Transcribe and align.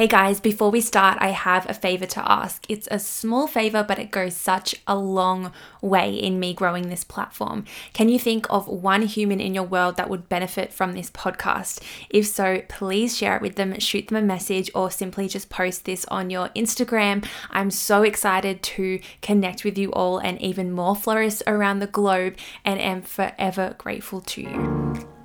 Hey 0.00 0.06
guys, 0.06 0.40
before 0.40 0.70
we 0.70 0.80
start, 0.80 1.18
I 1.20 1.28
have 1.28 1.68
a 1.68 1.74
favor 1.74 2.06
to 2.06 2.26
ask. 2.26 2.64
It's 2.70 2.88
a 2.90 2.98
small 2.98 3.46
favor, 3.46 3.84
but 3.86 3.98
it 3.98 4.10
goes 4.10 4.34
such 4.34 4.74
a 4.86 4.96
long 4.96 5.52
way 5.82 6.14
in 6.14 6.40
me 6.40 6.54
growing 6.54 6.88
this 6.88 7.04
platform. 7.04 7.66
Can 7.92 8.08
you 8.08 8.18
think 8.18 8.46
of 8.48 8.66
one 8.66 9.02
human 9.02 9.40
in 9.40 9.52
your 9.52 9.64
world 9.64 9.98
that 9.98 10.08
would 10.08 10.26
benefit 10.30 10.72
from 10.72 10.94
this 10.94 11.10
podcast? 11.10 11.82
If 12.08 12.26
so, 12.26 12.62
please 12.66 13.14
share 13.14 13.36
it 13.36 13.42
with 13.42 13.56
them, 13.56 13.78
shoot 13.78 14.08
them 14.08 14.16
a 14.16 14.26
message, 14.26 14.70
or 14.74 14.90
simply 14.90 15.28
just 15.28 15.50
post 15.50 15.84
this 15.84 16.06
on 16.06 16.30
your 16.30 16.48
Instagram. 16.56 17.28
I'm 17.50 17.70
so 17.70 18.02
excited 18.02 18.62
to 18.62 19.00
connect 19.20 19.64
with 19.64 19.76
you 19.76 19.92
all 19.92 20.16
and 20.16 20.40
even 20.40 20.72
more 20.72 20.96
florists 20.96 21.42
around 21.46 21.80
the 21.80 21.86
globe 21.86 22.36
and 22.64 22.80
am 22.80 23.02
forever 23.02 23.74
grateful 23.76 24.22
to 24.22 24.40
you. 24.40 25.19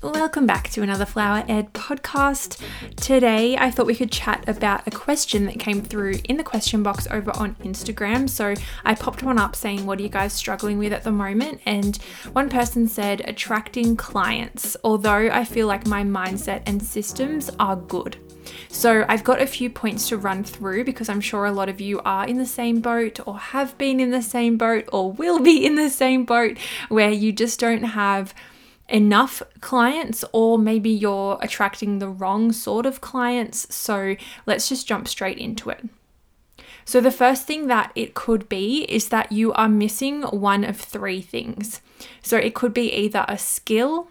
Welcome 0.00 0.46
back 0.46 0.70
to 0.70 0.82
another 0.82 1.04
Flower 1.04 1.44
Ed 1.48 1.72
podcast. 1.72 2.62
Today, 2.94 3.56
I 3.56 3.68
thought 3.68 3.86
we 3.86 3.96
could 3.96 4.12
chat 4.12 4.48
about 4.48 4.86
a 4.86 4.92
question 4.92 5.44
that 5.46 5.58
came 5.58 5.82
through 5.82 6.20
in 6.28 6.36
the 6.36 6.44
question 6.44 6.84
box 6.84 7.08
over 7.10 7.32
on 7.36 7.56
Instagram. 7.56 8.30
So, 8.30 8.54
I 8.84 8.94
popped 8.94 9.24
one 9.24 9.36
up 9.36 9.56
saying, 9.56 9.86
What 9.86 9.98
are 9.98 10.02
you 10.02 10.08
guys 10.08 10.32
struggling 10.32 10.78
with 10.78 10.92
at 10.92 11.02
the 11.02 11.10
moment? 11.10 11.60
And 11.66 11.96
one 12.32 12.48
person 12.48 12.86
said, 12.86 13.22
Attracting 13.28 13.96
clients, 13.96 14.76
although 14.84 15.30
I 15.32 15.44
feel 15.44 15.66
like 15.66 15.84
my 15.88 16.04
mindset 16.04 16.62
and 16.66 16.80
systems 16.80 17.50
are 17.58 17.74
good. 17.74 18.18
So, 18.68 19.04
I've 19.08 19.24
got 19.24 19.42
a 19.42 19.48
few 19.48 19.68
points 19.68 20.08
to 20.10 20.16
run 20.16 20.44
through 20.44 20.84
because 20.84 21.08
I'm 21.08 21.20
sure 21.20 21.44
a 21.44 21.50
lot 21.50 21.68
of 21.68 21.80
you 21.80 22.00
are 22.04 22.24
in 22.24 22.38
the 22.38 22.46
same 22.46 22.80
boat, 22.80 23.18
or 23.26 23.36
have 23.36 23.76
been 23.78 23.98
in 23.98 24.12
the 24.12 24.22
same 24.22 24.56
boat, 24.56 24.88
or 24.92 25.10
will 25.10 25.40
be 25.40 25.66
in 25.66 25.74
the 25.74 25.90
same 25.90 26.24
boat 26.24 26.56
where 26.88 27.10
you 27.10 27.32
just 27.32 27.58
don't 27.58 27.82
have 27.82 28.32
enough 28.88 29.42
clients, 29.60 30.24
or 30.32 30.58
maybe 30.58 30.90
you're 30.90 31.38
attracting 31.40 31.98
the 31.98 32.08
wrong 32.08 32.52
sort 32.52 32.86
of 32.86 33.00
clients. 33.00 33.74
So 33.74 34.16
let's 34.46 34.68
just 34.68 34.86
jump 34.86 35.08
straight 35.08 35.38
into 35.38 35.70
it. 35.70 35.84
So, 36.84 37.02
the 37.02 37.10
first 37.10 37.46
thing 37.46 37.66
that 37.66 37.92
it 37.94 38.14
could 38.14 38.48
be 38.48 38.86
is 38.88 39.10
that 39.10 39.30
you 39.30 39.52
are 39.52 39.68
missing 39.68 40.22
one 40.22 40.64
of 40.64 40.80
three 40.80 41.20
things. 41.20 41.82
So, 42.22 42.38
it 42.38 42.54
could 42.54 42.72
be 42.72 42.90
either 42.90 43.26
a 43.28 43.36
skill, 43.36 44.08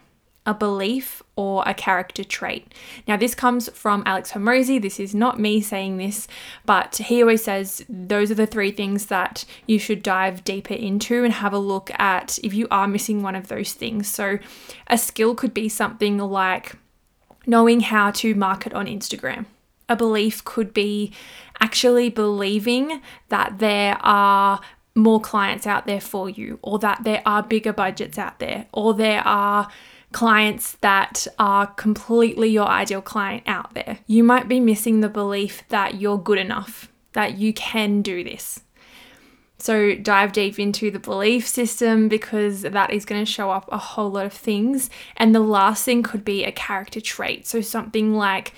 a 0.48 0.54
belief, 0.54 1.22
or 1.36 1.62
a 1.68 1.74
character 1.74 2.24
trait. 2.24 2.74
Now, 3.08 3.18
this 3.18 3.36
comes 3.36 3.70
from 3.70 4.02
Alex 4.06 4.32
Hormozi. 4.32 4.82
This 4.82 5.00
is 5.00 5.14
not 5.14 5.40
me 5.40 5.62
saying 5.62 5.98
this, 5.98 6.28
but 6.66 6.96
he 6.96 7.22
always 7.22 7.44
says 7.44 7.86
those 7.88 8.32
are 8.32 8.36
the 8.36 8.48
three 8.48 8.72
things 8.72 9.08
that 9.08 9.44
you 9.68 9.78
should 9.78 10.02
dive 10.02 10.46
deeper 10.46 10.74
into 10.74 11.24
and 11.24 11.34
have 11.34 11.54
a 11.54 11.60
look 11.60 11.92
at 12.00 12.40
if 12.44 12.54
you 12.54 12.68
are 12.72 12.88
missing 12.88 13.22
one 13.22 13.36
of 13.36 13.50
those 13.50 13.74
things. 13.74 14.08
So, 14.08 14.40
a 14.88 14.98
skill 14.98 15.36
could 15.36 15.54
be 15.54 15.68
something 15.70 16.18
like 16.18 16.76
knowing 17.46 17.82
how 17.82 18.12
to 18.12 18.34
market 18.34 18.74
on 18.74 18.88
Instagram. 18.88 19.46
A 19.90 19.96
belief 19.96 20.44
could 20.44 20.74
be 20.74 21.14
actually 21.60 22.10
believing 22.10 23.02
that 23.30 23.60
there 23.60 23.98
are 24.02 24.60
more 24.96 25.22
clients 25.22 25.68
out 25.68 25.86
there 25.86 26.02
for 26.02 26.30
you, 26.30 26.58
or 26.62 26.80
that 26.80 27.04
there 27.04 27.22
are 27.26 27.44
bigger 27.44 27.74
budgets 27.74 28.18
out 28.18 28.40
there, 28.40 28.66
or 28.74 28.94
there 28.94 29.22
are 29.26 29.70
clients 30.12 30.74
that 30.82 31.28
are 31.38 31.68
completely 31.68 32.50
your 32.50 32.68
ideal 32.68 33.02
client 33.02 33.44
out 33.46 33.74
there. 33.74 34.00
You 34.08 34.24
might 34.24 34.48
be 34.48 34.60
missing 34.60 35.02
the 35.02 35.10
belief 35.10 35.64
that 35.70 36.00
you're 36.00 36.18
good 36.18 36.40
enough, 36.40 36.92
that 37.14 37.38
you 37.38 37.54
can 37.54 38.02
do 38.02 38.24
this. 38.24 38.62
So, 39.60 39.96
dive 39.96 40.34
deep 40.34 40.60
into 40.60 40.92
the 40.92 41.00
belief 41.00 41.48
system 41.48 42.08
because 42.10 42.62
that 42.62 42.94
is 42.94 43.06
going 43.06 43.26
to 43.26 43.32
show 43.32 43.50
up 43.50 43.68
a 43.72 43.78
whole 43.80 44.12
lot 44.12 44.28
of 44.28 44.34
things. 44.34 44.92
And 45.18 45.34
the 45.34 45.40
last 45.40 45.84
thing 45.84 46.04
could 46.04 46.24
be 46.24 46.44
a 46.44 46.52
character 46.52 47.02
trait. 47.02 47.48
So, 47.48 47.62
something 47.62 48.14
like 48.14 48.54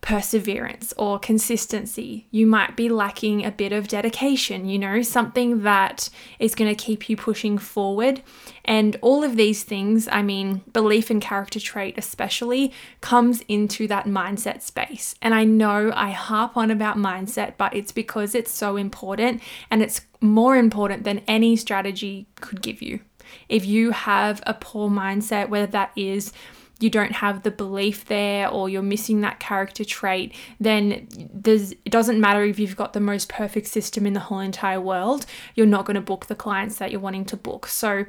perseverance 0.00 0.94
or 0.96 1.18
consistency. 1.18 2.26
You 2.30 2.46
might 2.46 2.76
be 2.76 2.88
lacking 2.88 3.44
a 3.44 3.50
bit 3.50 3.72
of 3.72 3.88
dedication, 3.88 4.68
you 4.68 4.78
know, 4.78 5.02
something 5.02 5.62
that 5.62 6.08
is 6.38 6.54
going 6.54 6.74
to 6.74 6.84
keep 6.84 7.08
you 7.08 7.16
pushing 7.16 7.58
forward. 7.58 8.22
And 8.64 8.96
all 9.02 9.24
of 9.24 9.36
these 9.36 9.64
things, 9.64 10.08
I 10.10 10.22
mean, 10.22 10.62
belief 10.72 11.10
and 11.10 11.20
character 11.20 11.60
trait 11.60 11.96
especially, 11.98 12.72
comes 13.00 13.42
into 13.48 13.86
that 13.88 14.06
mindset 14.06 14.62
space. 14.62 15.14
And 15.20 15.34
I 15.34 15.44
know 15.44 15.92
I 15.94 16.10
harp 16.10 16.56
on 16.56 16.70
about 16.70 16.96
mindset, 16.96 17.54
but 17.56 17.74
it's 17.74 17.92
because 17.92 18.34
it's 18.34 18.50
so 18.50 18.76
important 18.76 19.42
and 19.70 19.82
it's 19.82 20.02
more 20.20 20.56
important 20.56 21.04
than 21.04 21.22
any 21.26 21.56
strategy 21.56 22.26
could 22.40 22.62
give 22.62 22.82
you. 22.82 23.00
If 23.48 23.66
you 23.66 23.90
have 23.90 24.42
a 24.46 24.54
poor 24.54 24.90
mindset, 24.90 25.48
whether 25.48 25.66
that 25.66 25.92
is 25.96 26.32
you 26.80 26.90
don't 26.90 27.12
have 27.12 27.42
the 27.42 27.50
belief 27.50 28.04
there 28.04 28.48
or 28.48 28.68
you're 28.68 28.82
missing 28.82 29.20
that 29.20 29.40
character 29.40 29.84
trait, 29.84 30.34
then 30.60 31.08
there's 31.32 31.72
it 31.72 31.90
doesn't 31.90 32.20
matter 32.20 32.44
if 32.44 32.58
you've 32.58 32.76
got 32.76 32.92
the 32.92 33.00
most 33.00 33.28
perfect 33.28 33.66
system 33.66 34.06
in 34.06 34.12
the 34.12 34.20
whole 34.20 34.40
entire 34.40 34.80
world, 34.80 35.26
you're 35.54 35.66
not 35.66 35.84
going 35.84 35.96
to 35.96 36.00
book 36.00 36.26
the 36.26 36.34
clients 36.34 36.76
that 36.76 36.90
you're 36.90 37.00
wanting 37.00 37.24
to 37.26 37.36
book. 37.36 37.66
So 37.66 38.06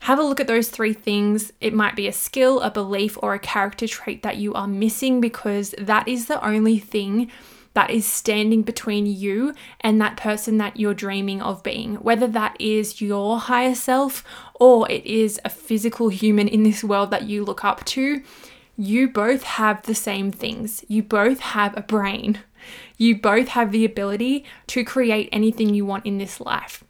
have 0.00 0.18
a 0.18 0.22
look 0.22 0.38
at 0.38 0.46
those 0.46 0.68
three 0.68 0.92
things. 0.92 1.52
It 1.60 1.72
might 1.72 1.96
be 1.96 2.06
a 2.06 2.12
skill, 2.12 2.60
a 2.60 2.70
belief, 2.70 3.16
or 3.22 3.32
a 3.32 3.38
character 3.38 3.88
trait 3.88 4.22
that 4.22 4.36
you 4.36 4.52
are 4.52 4.68
missing 4.68 5.20
because 5.20 5.74
that 5.78 6.06
is 6.06 6.26
the 6.26 6.44
only 6.46 6.78
thing 6.78 7.30
that 7.74 7.90
is 7.90 8.06
standing 8.06 8.62
between 8.62 9.04
you 9.06 9.52
and 9.80 10.00
that 10.00 10.16
person 10.16 10.58
that 10.58 10.78
you're 10.78 10.94
dreaming 10.94 11.42
of 11.42 11.62
being, 11.62 11.96
whether 11.96 12.26
that 12.28 12.56
is 12.60 13.00
your 13.00 13.38
higher 13.38 13.74
self 13.74 14.24
or 14.54 14.90
it 14.90 15.04
is 15.04 15.40
a 15.44 15.50
physical 15.50 16.08
human 16.08 16.48
in 16.48 16.62
this 16.62 16.82
world 16.82 17.10
that 17.10 17.24
you 17.24 17.44
look 17.44 17.64
up 17.64 17.84
to. 17.84 18.22
You 18.76 19.08
both 19.08 19.42
have 19.42 19.82
the 19.82 19.94
same 19.94 20.32
things. 20.32 20.84
You 20.88 21.02
both 21.02 21.40
have 21.40 21.76
a 21.76 21.82
brain. 21.82 22.40
You 22.96 23.20
both 23.20 23.48
have 23.48 23.72
the 23.72 23.84
ability 23.84 24.44
to 24.68 24.84
create 24.84 25.28
anything 25.30 25.74
you 25.74 25.84
want 25.84 26.06
in 26.06 26.18
this 26.18 26.40
life. 26.40 26.82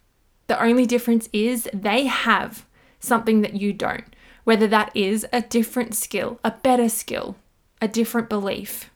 The 0.47 0.61
only 0.61 0.85
difference 0.85 1.27
is 1.33 1.67
they 1.73 2.05
have 2.05 2.65
something 2.99 3.41
that 3.41 3.55
you 3.55 3.73
don't, 3.73 4.05
whether 4.43 4.67
that 4.67 4.95
is 4.95 5.25
a 5.33 5.41
different 5.41 5.95
skill, 5.95 6.39
a 6.43 6.51
better 6.51 6.89
skill, 6.89 7.35
a 7.81 7.87
different 7.87 8.29
belief, 8.29 8.91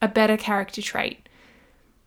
a 0.00 0.08
better 0.08 0.36
character 0.36 0.82
trait. 0.82 1.28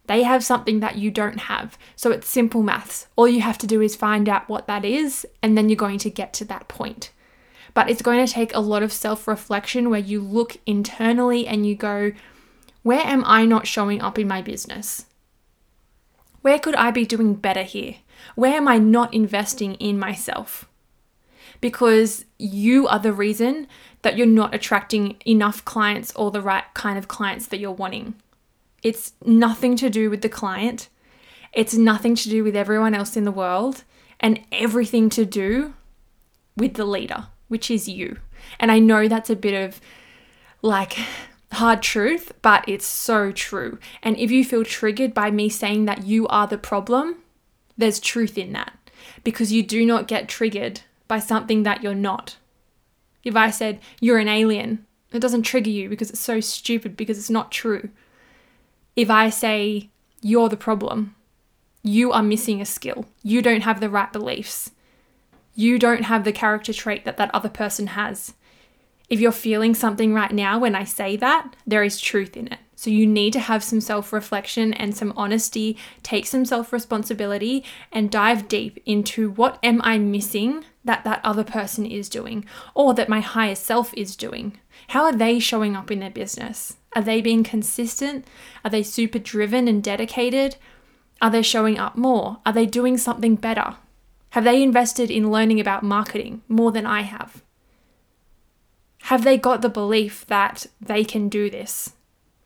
They 0.08 0.24
have 0.24 0.44
something 0.44 0.80
that 0.82 0.98
you 0.98 1.12
don't 1.12 1.38
have. 1.42 1.78
So 1.96 2.12
it's 2.12 2.28
simple 2.28 2.64
maths. 2.64 3.08
All 3.16 3.28
you 3.28 3.42
have 3.42 3.58
to 3.60 3.68
do 3.68 3.82
is 3.82 3.96
find 3.96 4.28
out 4.28 4.50
what 4.50 4.68
that 4.68 4.84
is, 4.84 5.26
and 5.42 5.58
then 5.58 5.70
you're 5.70 5.76
going 5.76 6.00
to 6.00 6.10
get 6.10 6.34
to 6.34 6.46
that 6.46 6.68
point. 6.68 7.12
But 7.74 7.90
it's 7.90 8.02
going 8.02 8.26
to 8.26 8.32
take 8.32 8.54
a 8.54 8.60
lot 8.60 8.84
of 8.84 8.92
self 8.92 9.28
reflection 9.28 9.90
where 9.90 10.00
you 10.00 10.22
look 10.22 10.58
internally 10.66 11.48
and 11.48 11.66
you 11.66 11.76
go, 11.76 12.12
where 12.84 13.06
am 13.06 13.24
I 13.26 13.46
not 13.46 13.68
showing 13.68 14.02
up 14.02 14.18
in 14.18 14.28
my 14.28 14.42
business? 14.42 15.06
Where 16.42 16.60
could 16.60 16.76
I 16.76 16.92
be 16.92 17.06
doing 17.06 17.36
better 17.36 17.64
here? 17.64 17.98
Where 18.36 18.56
am 18.56 18.68
I 18.68 18.80
not 18.80 19.14
investing 19.14 19.76
in 19.76 20.00
myself? 20.00 20.68
Because 21.60 22.26
you 22.40 22.88
are 22.88 23.00
the 23.00 23.14
reason 23.14 23.68
that 24.02 24.18
you're 24.18 24.28
not 24.28 24.54
attracting 24.54 25.18
enough 25.26 25.64
clients 25.66 26.12
or 26.16 26.32
the 26.32 26.42
right 26.42 26.64
kind 26.74 26.98
of 26.98 27.08
clients 27.08 27.48
that 27.48 27.60
you're 27.60 27.72
wanting. 27.72 28.16
It's 28.84 29.14
nothing 29.24 29.76
to 29.78 29.90
do 29.90 30.10
with 30.10 30.22
the 30.22 30.30
client, 30.30 30.90
it's 31.54 31.76
nothing 31.76 32.16
to 32.16 32.30
do 32.30 32.44
with 32.44 32.56
everyone 32.56 32.96
else 32.96 33.18
in 33.18 33.26
the 33.26 33.32
world, 33.32 33.84
and 34.20 34.40
everything 34.52 35.10
to 35.10 35.26
do 35.26 35.74
with 36.56 36.76
the 36.76 36.86
leader, 36.86 37.28
which 37.48 37.70
is 37.70 37.88
you. 37.88 38.18
And 38.60 38.72
I 38.72 38.80
know 38.80 39.08
that's 39.08 39.30
a 39.30 39.36
bit 39.36 39.54
of 39.54 39.82
like 40.62 40.98
hard 41.54 41.82
truth, 41.82 42.32
but 42.42 42.64
it's 42.68 42.86
so 42.86 43.32
true. 43.32 43.80
And 44.02 44.18
if 44.18 44.32
you 44.32 44.46
feel 44.46 44.64
triggered 44.64 45.14
by 45.14 45.32
me 45.32 45.50
saying 45.50 45.86
that 45.86 46.06
you 46.06 46.28
are 46.28 46.48
the 46.48 46.58
problem, 46.58 47.18
there's 47.78 48.00
truth 48.00 48.38
in 48.38 48.54
that 48.54 48.74
because 49.24 49.52
you 49.52 49.64
do 49.64 49.86
not 49.86 50.08
get 50.08 50.30
triggered 50.30 50.82
by 51.08 51.20
something 51.20 51.64
that 51.64 51.84
you're 51.84 51.94
not. 51.96 52.38
If 53.24 53.36
I 53.36 53.50
said 53.52 53.80
you're 54.00 54.18
an 54.18 54.28
alien, 54.28 54.86
it 55.12 55.20
doesn't 55.20 55.44
trigger 55.44 55.70
you 55.70 55.90
because 55.90 56.10
it's 56.10 56.20
so 56.20 56.40
stupid 56.40 56.96
because 56.96 57.18
it's 57.18 57.30
not 57.30 57.52
true. 57.52 57.90
If 58.96 59.10
I 59.10 59.30
say 59.30 59.90
you're 60.22 60.50
the 60.50 60.58
problem, 60.58 61.16
you 61.84 62.12
are 62.12 62.24
missing 62.24 62.62
a 62.62 62.66
skill. 62.66 63.06
You 63.24 63.42
don't 63.42 63.62
have 63.62 63.80
the 63.80 63.90
right 63.90 64.12
beliefs. 64.12 64.72
You 65.56 65.80
don't 65.80 66.04
have 66.04 66.24
the 66.24 66.32
character 66.32 66.74
trait 66.74 67.06
that 67.06 67.18
that 67.18 67.34
other 67.34 67.50
person 67.50 67.88
has. 67.88 68.34
If 69.10 69.20
you're 69.20 69.34
feeling 69.34 69.76
something 69.76 70.14
right 70.14 70.32
now 70.32 70.60
when 70.60 70.74
I 70.74 70.86
say 70.86 71.18
that, 71.18 71.56
there 71.68 71.84
is 71.84 72.00
truth 72.00 72.38
in 72.38 72.48
it. 72.48 72.60
So 72.76 72.90
you 72.90 73.06
need 73.06 73.34
to 73.34 73.40
have 73.40 73.64
some 73.64 73.82
self 73.82 74.14
reflection 74.14 74.74
and 74.74 74.96
some 74.96 75.14
honesty, 75.18 75.78
take 76.02 76.26
some 76.26 76.46
self 76.46 76.72
responsibility, 76.72 77.64
and 77.92 78.10
dive 78.10 78.48
deep 78.48 78.82
into 78.86 79.30
what 79.32 79.60
am 79.62 79.82
I 79.84 79.98
missing 79.98 80.64
that 80.84 81.04
that 81.04 81.22
other 81.24 81.44
person 81.44 81.86
is 81.86 82.10
doing 82.10 82.46
or 82.74 82.94
that 82.94 83.10
my 83.10 83.20
higher 83.20 83.56
self 83.56 83.94
is 83.96 84.16
doing. 84.16 84.58
How 84.90 85.04
are 85.04 85.16
they 85.16 85.40
showing 85.40 85.76
up 85.76 85.92
in 85.92 86.00
their 86.00 86.10
business? 86.10 86.78
Are 86.96 87.02
they 87.02 87.22
being 87.22 87.44
consistent? 87.44 88.26
Are 88.66 88.72
they 88.72 88.84
super 88.84 89.20
driven 89.20 89.68
and 89.68 89.84
dedicated? 89.84 90.56
Are 91.22 91.30
they 91.30 91.42
showing 91.42 91.78
up 91.78 91.96
more? 91.96 92.40
Are 92.46 92.54
they 92.54 92.66
doing 92.66 92.98
something 92.98 93.36
better? 93.36 93.76
Have 94.32 94.44
they 94.44 94.64
invested 94.64 95.12
in 95.12 95.32
learning 95.32 95.60
about 95.60 95.84
marketing 95.84 96.42
more 96.48 96.72
than 96.72 96.86
I 96.86 97.02
have? 97.02 97.44
Have 99.04 99.24
they 99.24 99.38
got 99.38 99.62
the 99.62 99.70
belief 99.70 100.26
that 100.28 100.68
they 100.80 101.04
can 101.04 101.28
do 101.30 101.50
this 101.50 101.94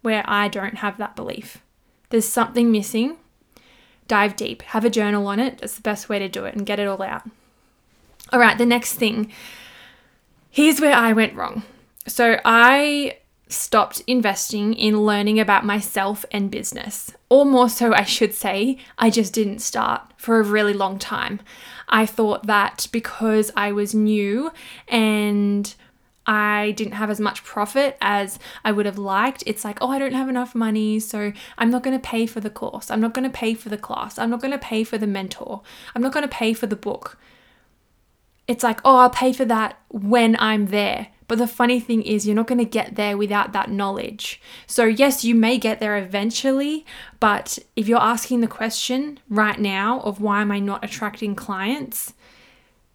where 0.02 0.24
I 0.26 0.48
don't 0.48 0.76
have 0.76 0.98
that 0.98 1.16
belief? 1.16 1.64
There's 2.10 2.28
something 2.28 2.72
missing. 2.72 3.18
Dive 4.08 4.36
deep, 4.36 4.62
have 4.64 4.86
a 4.86 4.90
journal 4.90 5.26
on 5.28 5.40
it. 5.40 5.60
That's 5.60 5.76
the 5.76 5.82
best 5.82 6.10
way 6.10 6.20
to 6.20 6.30
do 6.30 6.46
it 6.46 6.56
and 6.56 6.66
get 6.66 6.80
it 6.80 6.88
all 6.88 7.02
out. 7.02 7.24
All 8.34 8.40
right, 8.40 8.58
the 8.58 8.66
next 8.66 8.94
thing. 8.94 9.32
Here's 10.50 10.82
where 10.82 10.96
I 10.96 11.14
went 11.14 11.36
wrong. 11.36 11.64
So 12.08 12.40
I 12.44 13.18
stopped 13.48 14.02
investing 14.08 14.74
in 14.74 15.02
learning 15.02 15.40
about 15.40 15.66
myself 15.66 16.26
and 16.32 16.50
business. 16.50 17.12
Or 17.30 17.46
more 17.46 17.70
so, 17.70 17.94
I 17.94 18.04
should 18.04 18.34
say, 18.34 18.78
I 18.98 19.10
just 19.10 19.34
didn't 19.34 19.60
start 19.60 20.02
for 20.18 20.40
a 20.40 20.44
really 20.44 20.74
long 20.74 20.98
time. 20.98 21.40
I 21.88 22.06
thought 22.06 22.48
that 22.48 22.88
because 22.92 23.52
I 23.56 23.72
was 23.72 23.94
new 23.94 24.52
and 24.88 25.74
I 26.26 26.72
didn't 26.72 26.94
have 26.94 27.12
as 27.12 27.20
much 27.20 27.44
profit 27.44 27.98
as 28.02 28.40
I 28.64 28.72
would 28.72 28.88
have 28.88 28.98
liked. 28.98 29.44
It's 29.46 29.64
like, 29.64 29.78
oh, 29.82 29.90
I 29.90 30.00
don't 30.00 30.14
have 30.14 30.30
enough 30.30 30.56
money, 30.56 31.00
so 31.00 31.32
I'm 31.58 31.70
not 31.70 31.84
going 31.84 31.96
to 31.96 32.04
pay 32.04 32.26
for 32.26 32.40
the 32.40 32.50
course. 32.50 32.90
I'm 32.90 33.02
not 33.02 33.14
going 33.14 33.30
to 33.30 33.38
pay 33.38 33.54
for 33.54 33.70
the 33.70 33.78
class. 33.78 34.18
I'm 34.18 34.32
not 34.32 34.42
going 34.42 34.52
to 34.52 34.58
pay 34.58 34.84
for 34.84 34.98
the 34.98 35.06
mentor. 35.06 35.62
I'm 35.94 36.02
not 36.02 36.14
going 36.14 36.28
to 36.28 36.36
pay 36.36 36.54
for 36.54 36.66
the 36.66 36.76
book. 36.76 37.20
It's 38.48 38.64
like, 38.64 38.80
oh, 38.86 38.98
I'll 38.98 39.10
pay 39.10 39.34
for 39.34 39.46
that 39.46 39.80
when 39.90 40.36
I'm 40.40 40.68
there. 40.68 41.08
But 41.28 41.40
the 41.40 41.48
funny 41.48 41.80
thing 41.80 42.04
is, 42.04 42.28
you're 42.28 42.36
not 42.36 42.48
going 42.48 42.60
to 42.60 42.66
get 42.66 42.96
there 42.96 43.18
without 43.18 43.52
that 43.54 43.72
knowledge. 43.72 44.40
So, 44.68 44.86
yes, 44.86 45.24
you 45.24 45.34
may 45.34 45.58
get 45.58 45.80
there 45.80 45.98
eventually, 45.98 46.86
but 47.20 47.58
if 47.76 47.88
you're 47.88 48.00
asking 48.00 48.42
the 48.42 48.48
question 48.48 49.20
right 49.28 49.60
now 49.60 50.02
of 50.02 50.22
why 50.22 50.42
am 50.42 50.52
I 50.52 50.60
not 50.60 50.86
attracting 50.86 51.34
clients, 51.34 52.14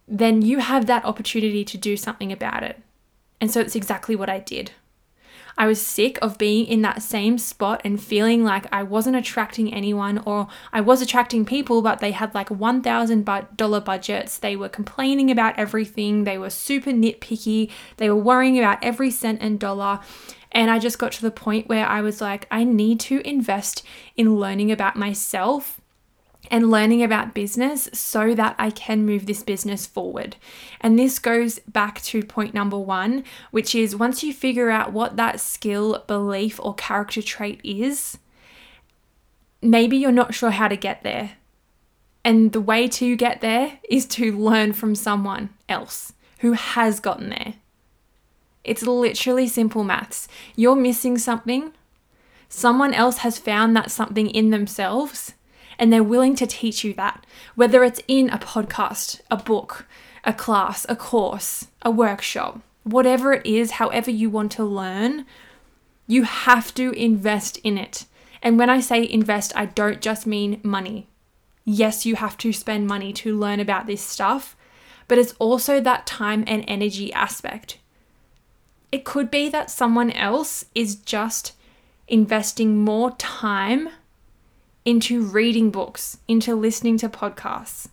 then 0.07 0.41
you 0.41 0.59
have 0.59 0.85
that 0.85 1.03
opportunity 1.03 1.65
to 1.65 1.77
do 1.77 1.97
something 1.97 2.31
about 2.31 2.63
it. 2.63 2.81
And 3.41 3.51
so, 3.51 3.59
it's 3.59 3.75
exactly 3.75 4.15
what 4.15 4.29
I 4.29 4.39
did. 4.39 4.71
I 5.61 5.67
was 5.67 5.79
sick 5.79 6.17
of 6.23 6.39
being 6.39 6.65
in 6.65 6.81
that 6.81 7.03
same 7.03 7.37
spot 7.37 7.81
and 7.85 8.01
feeling 8.01 8.43
like 8.43 8.65
I 8.73 8.81
wasn't 8.81 9.15
attracting 9.15 9.71
anyone 9.71 10.17
or 10.25 10.47
I 10.73 10.81
was 10.81 11.03
attracting 11.03 11.45
people, 11.45 11.83
but 11.83 11.99
they 11.99 12.13
had 12.13 12.33
like 12.33 12.49
$1,000 12.49 13.85
budgets. 13.85 14.39
They 14.39 14.55
were 14.55 14.69
complaining 14.69 15.29
about 15.29 15.59
everything. 15.59 16.23
They 16.23 16.39
were 16.39 16.49
super 16.49 16.89
nitpicky. 16.89 17.69
They 17.97 18.09
were 18.09 18.15
worrying 18.15 18.57
about 18.57 18.83
every 18.83 19.11
cent 19.11 19.39
and 19.39 19.59
dollar. 19.59 19.99
And 20.51 20.71
I 20.71 20.79
just 20.79 20.97
got 20.97 21.11
to 21.11 21.21
the 21.21 21.29
point 21.29 21.69
where 21.69 21.85
I 21.85 22.01
was 22.01 22.21
like, 22.21 22.47
I 22.49 22.63
need 22.63 22.99
to 23.01 23.21
invest 23.21 23.83
in 24.17 24.37
learning 24.37 24.71
about 24.71 24.95
myself 24.95 25.80
and 26.49 26.71
learning 26.71 27.03
about 27.03 27.33
business 27.33 27.87
so 27.93 28.33
that 28.33 28.55
I 28.57 28.71
can 28.71 29.05
move 29.05 29.25
this 29.25 29.43
business 29.43 29.85
forward. 29.85 30.35
And 30.79 30.97
this 30.97 31.19
goes 31.19 31.59
back 31.59 32.01
to 32.03 32.23
point 32.23 32.53
number 32.53 32.79
one, 32.79 33.23
which 33.51 33.75
is 33.75 33.95
once 33.95 34.23
you 34.23 34.33
figure 34.33 34.69
out 34.69 34.91
what 34.91 35.17
that 35.17 35.39
skill, 35.39 36.03
belief, 36.07 36.59
or 36.61 36.73
character 36.73 37.21
trait 37.21 37.61
is, 37.63 38.17
maybe 39.61 39.97
you're 39.97 40.11
not 40.11 40.33
sure 40.33 40.51
how 40.51 40.67
to 40.67 40.75
get 40.75 41.03
there. 41.03 41.33
And 42.23 42.51
the 42.51 42.61
way 42.61 42.87
to 42.87 43.15
get 43.15 43.41
there 43.41 43.79
is 43.89 44.05
to 44.07 44.31
learn 44.37 44.73
from 44.73 44.95
someone 44.95 45.49
else 45.69 46.13
who 46.39 46.53
has 46.53 46.99
gotten 46.99 47.29
there. 47.29 47.55
It's 48.63 48.83
literally 48.83 49.47
simple 49.47 49.83
maths. 49.83 50.27
You're 50.55 50.75
missing 50.75 51.17
something, 51.17 51.73
someone 52.47 52.93
else 52.93 53.19
has 53.19 53.39
found 53.39 53.75
that 53.75 53.89
something 53.89 54.29
in 54.29 54.51
themselves 54.51 55.33
and 55.81 55.91
they're 55.91 56.03
willing 56.03 56.35
to 56.35 56.45
teach 56.45 56.83
you 56.83 56.93
that, 56.93 57.25
whether 57.55 57.83
it's 57.83 57.99
in 58.07 58.29
a 58.29 58.37
podcast, 58.37 59.19
a 59.31 59.35
book, 59.35 59.87
a 60.23 60.31
class, 60.31 60.85
a 60.87 60.95
course, 60.95 61.69
a 61.81 61.89
workshop, 61.89 62.61
whatever 62.83 63.33
it 63.33 63.45
is, 63.47 63.71
however 63.71 64.11
you 64.11 64.29
want 64.29 64.51
to 64.51 64.63
learn, 64.63 65.25
you 66.05 66.21
have 66.21 66.71
to 66.75 66.91
invest 66.91 67.57
in 67.63 67.79
it. 67.79 68.05
And 68.43 68.59
when 68.59 68.69
I 68.69 68.79
say 68.79 69.09
invest, 69.09 69.53
I 69.55 69.65
don't 69.65 70.01
just 70.01 70.27
mean 70.27 70.61
money. 70.61 71.07
Yes, 71.65 72.05
you 72.05 72.15
have 72.15 72.37
to 72.37 72.53
spend 72.53 72.85
money 72.85 73.11
to 73.13 73.35
learn 73.35 73.59
about 73.59 73.87
this 73.87 74.03
stuff, 74.03 74.55
but 75.07 75.17
it's 75.17 75.33
also 75.39 75.81
that 75.81 76.05
time 76.05 76.43
and 76.45 76.63
energy 76.67 77.11
aspect. 77.11 77.79
It 78.91 79.03
could 79.03 79.31
be 79.31 79.49
that 79.49 79.71
someone 79.71 80.11
else 80.11 80.63
is 80.75 80.95
just 80.95 81.53
investing 82.07 82.77
more 82.83 83.15
time 83.15 83.89
into 84.85 85.21
reading 85.21 85.69
books, 85.69 86.17
into 86.27 86.55
listening 86.55 86.97
to 86.97 87.09
podcasts. 87.09 87.87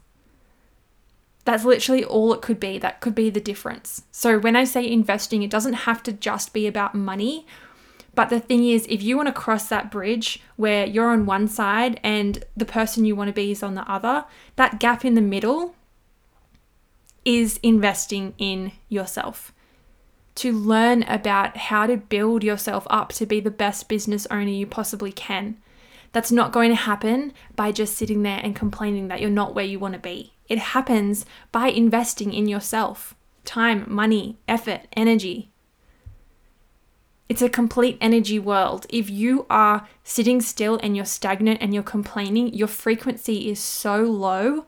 That's 1.44 1.64
literally 1.64 2.04
all 2.04 2.32
it 2.34 2.42
could 2.42 2.60
be. 2.60 2.78
That 2.78 3.00
could 3.00 3.14
be 3.14 3.30
the 3.30 3.40
difference. 3.40 4.02
So, 4.10 4.38
when 4.38 4.56
I 4.56 4.64
say 4.64 4.86
investing, 4.86 5.42
it 5.42 5.50
doesn't 5.50 5.72
have 5.72 6.02
to 6.02 6.12
just 6.12 6.52
be 6.52 6.66
about 6.66 6.94
money. 6.94 7.46
But 8.14 8.30
the 8.30 8.40
thing 8.40 8.68
is, 8.68 8.86
if 8.90 9.02
you 9.02 9.16
want 9.16 9.28
to 9.28 9.32
cross 9.32 9.68
that 9.68 9.90
bridge 9.90 10.42
where 10.56 10.84
you're 10.84 11.10
on 11.10 11.24
one 11.24 11.46
side 11.46 12.00
and 12.02 12.44
the 12.56 12.64
person 12.64 13.04
you 13.04 13.14
want 13.14 13.28
to 13.28 13.32
be 13.32 13.52
is 13.52 13.62
on 13.62 13.76
the 13.76 13.90
other, 13.90 14.24
that 14.56 14.80
gap 14.80 15.04
in 15.04 15.14
the 15.14 15.20
middle 15.20 15.74
is 17.24 17.60
investing 17.62 18.34
in 18.38 18.72
yourself. 18.88 19.52
To 20.36 20.52
learn 20.52 21.02
about 21.04 21.56
how 21.56 21.86
to 21.86 21.96
build 21.96 22.42
yourself 22.42 22.86
up 22.90 23.12
to 23.14 23.26
be 23.26 23.40
the 23.40 23.50
best 23.50 23.88
business 23.88 24.26
owner 24.30 24.50
you 24.50 24.66
possibly 24.66 25.12
can. 25.12 25.56
That's 26.12 26.32
not 26.32 26.52
going 26.52 26.70
to 26.70 26.76
happen 26.76 27.32
by 27.54 27.72
just 27.72 27.96
sitting 27.96 28.22
there 28.22 28.40
and 28.42 28.56
complaining 28.56 29.08
that 29.08 29.20
you're 29.20 29.30
not 29.30 29.54
where 29.54 29.64
you 29.64 29.78
want 29.78 29.94
to 29.94 30.00
be. 30.00 30.32
It 30.48 30.58
happens 30.58 31.26
by 31.52 31.68
investing 31.68 32.32
in 32.32 32.48
yourself 32.48 33.14
time, 33.44 33.84
money, 33.88 34.36
effort, 34.46 34.82
energy. 34.94 35.50
It's 37.28 37.42
a 37.42 37.48
complete 37.48 37.98
energy 38.00 38.38
world. 38.38 38.86
If 38.88 39.10
you 39.10 39.46
are 39.50 39.86
sitting 40.02 40.40
still 40.40 40.78
and 40.82 40.96
you're 40.96 41.04
stagnant 41.04 41.60
and 41.60 41.74
you're 41.74 41.82
complaining, 41.82 42.54
your 42.54 42.68
frequency 42.68 43.50
is 43.50 43.60
so 43.60 44.02
low. 44.02 44.64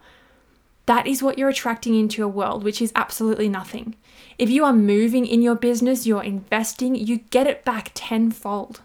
That 0.86 1.06
is 1.06 1.22
what 1.22 1.38
you're 1.38 1.48
attracting 1.48 1.94
into 1.94 2.18
your 2.18 2.28
world, 2.28 2.64
which 2.64 2.82
is 2.82 2.92
absolutely 2.94 3.48
nothing. 3.48 3.96
If 4.38 4.50
you 4.50 4.64
are 4.64 4.72
moving 4.72 5.26
in 5.26 5.40
your 5.40 5.54
business, 5.54 6.06
you're 6.06 6.22
investing, 6.22 6.94
you 6.94 7.18
get 7.18 7.46
it 7.46 7.64
back 7.64 7.92
tenfold 7.94 8.82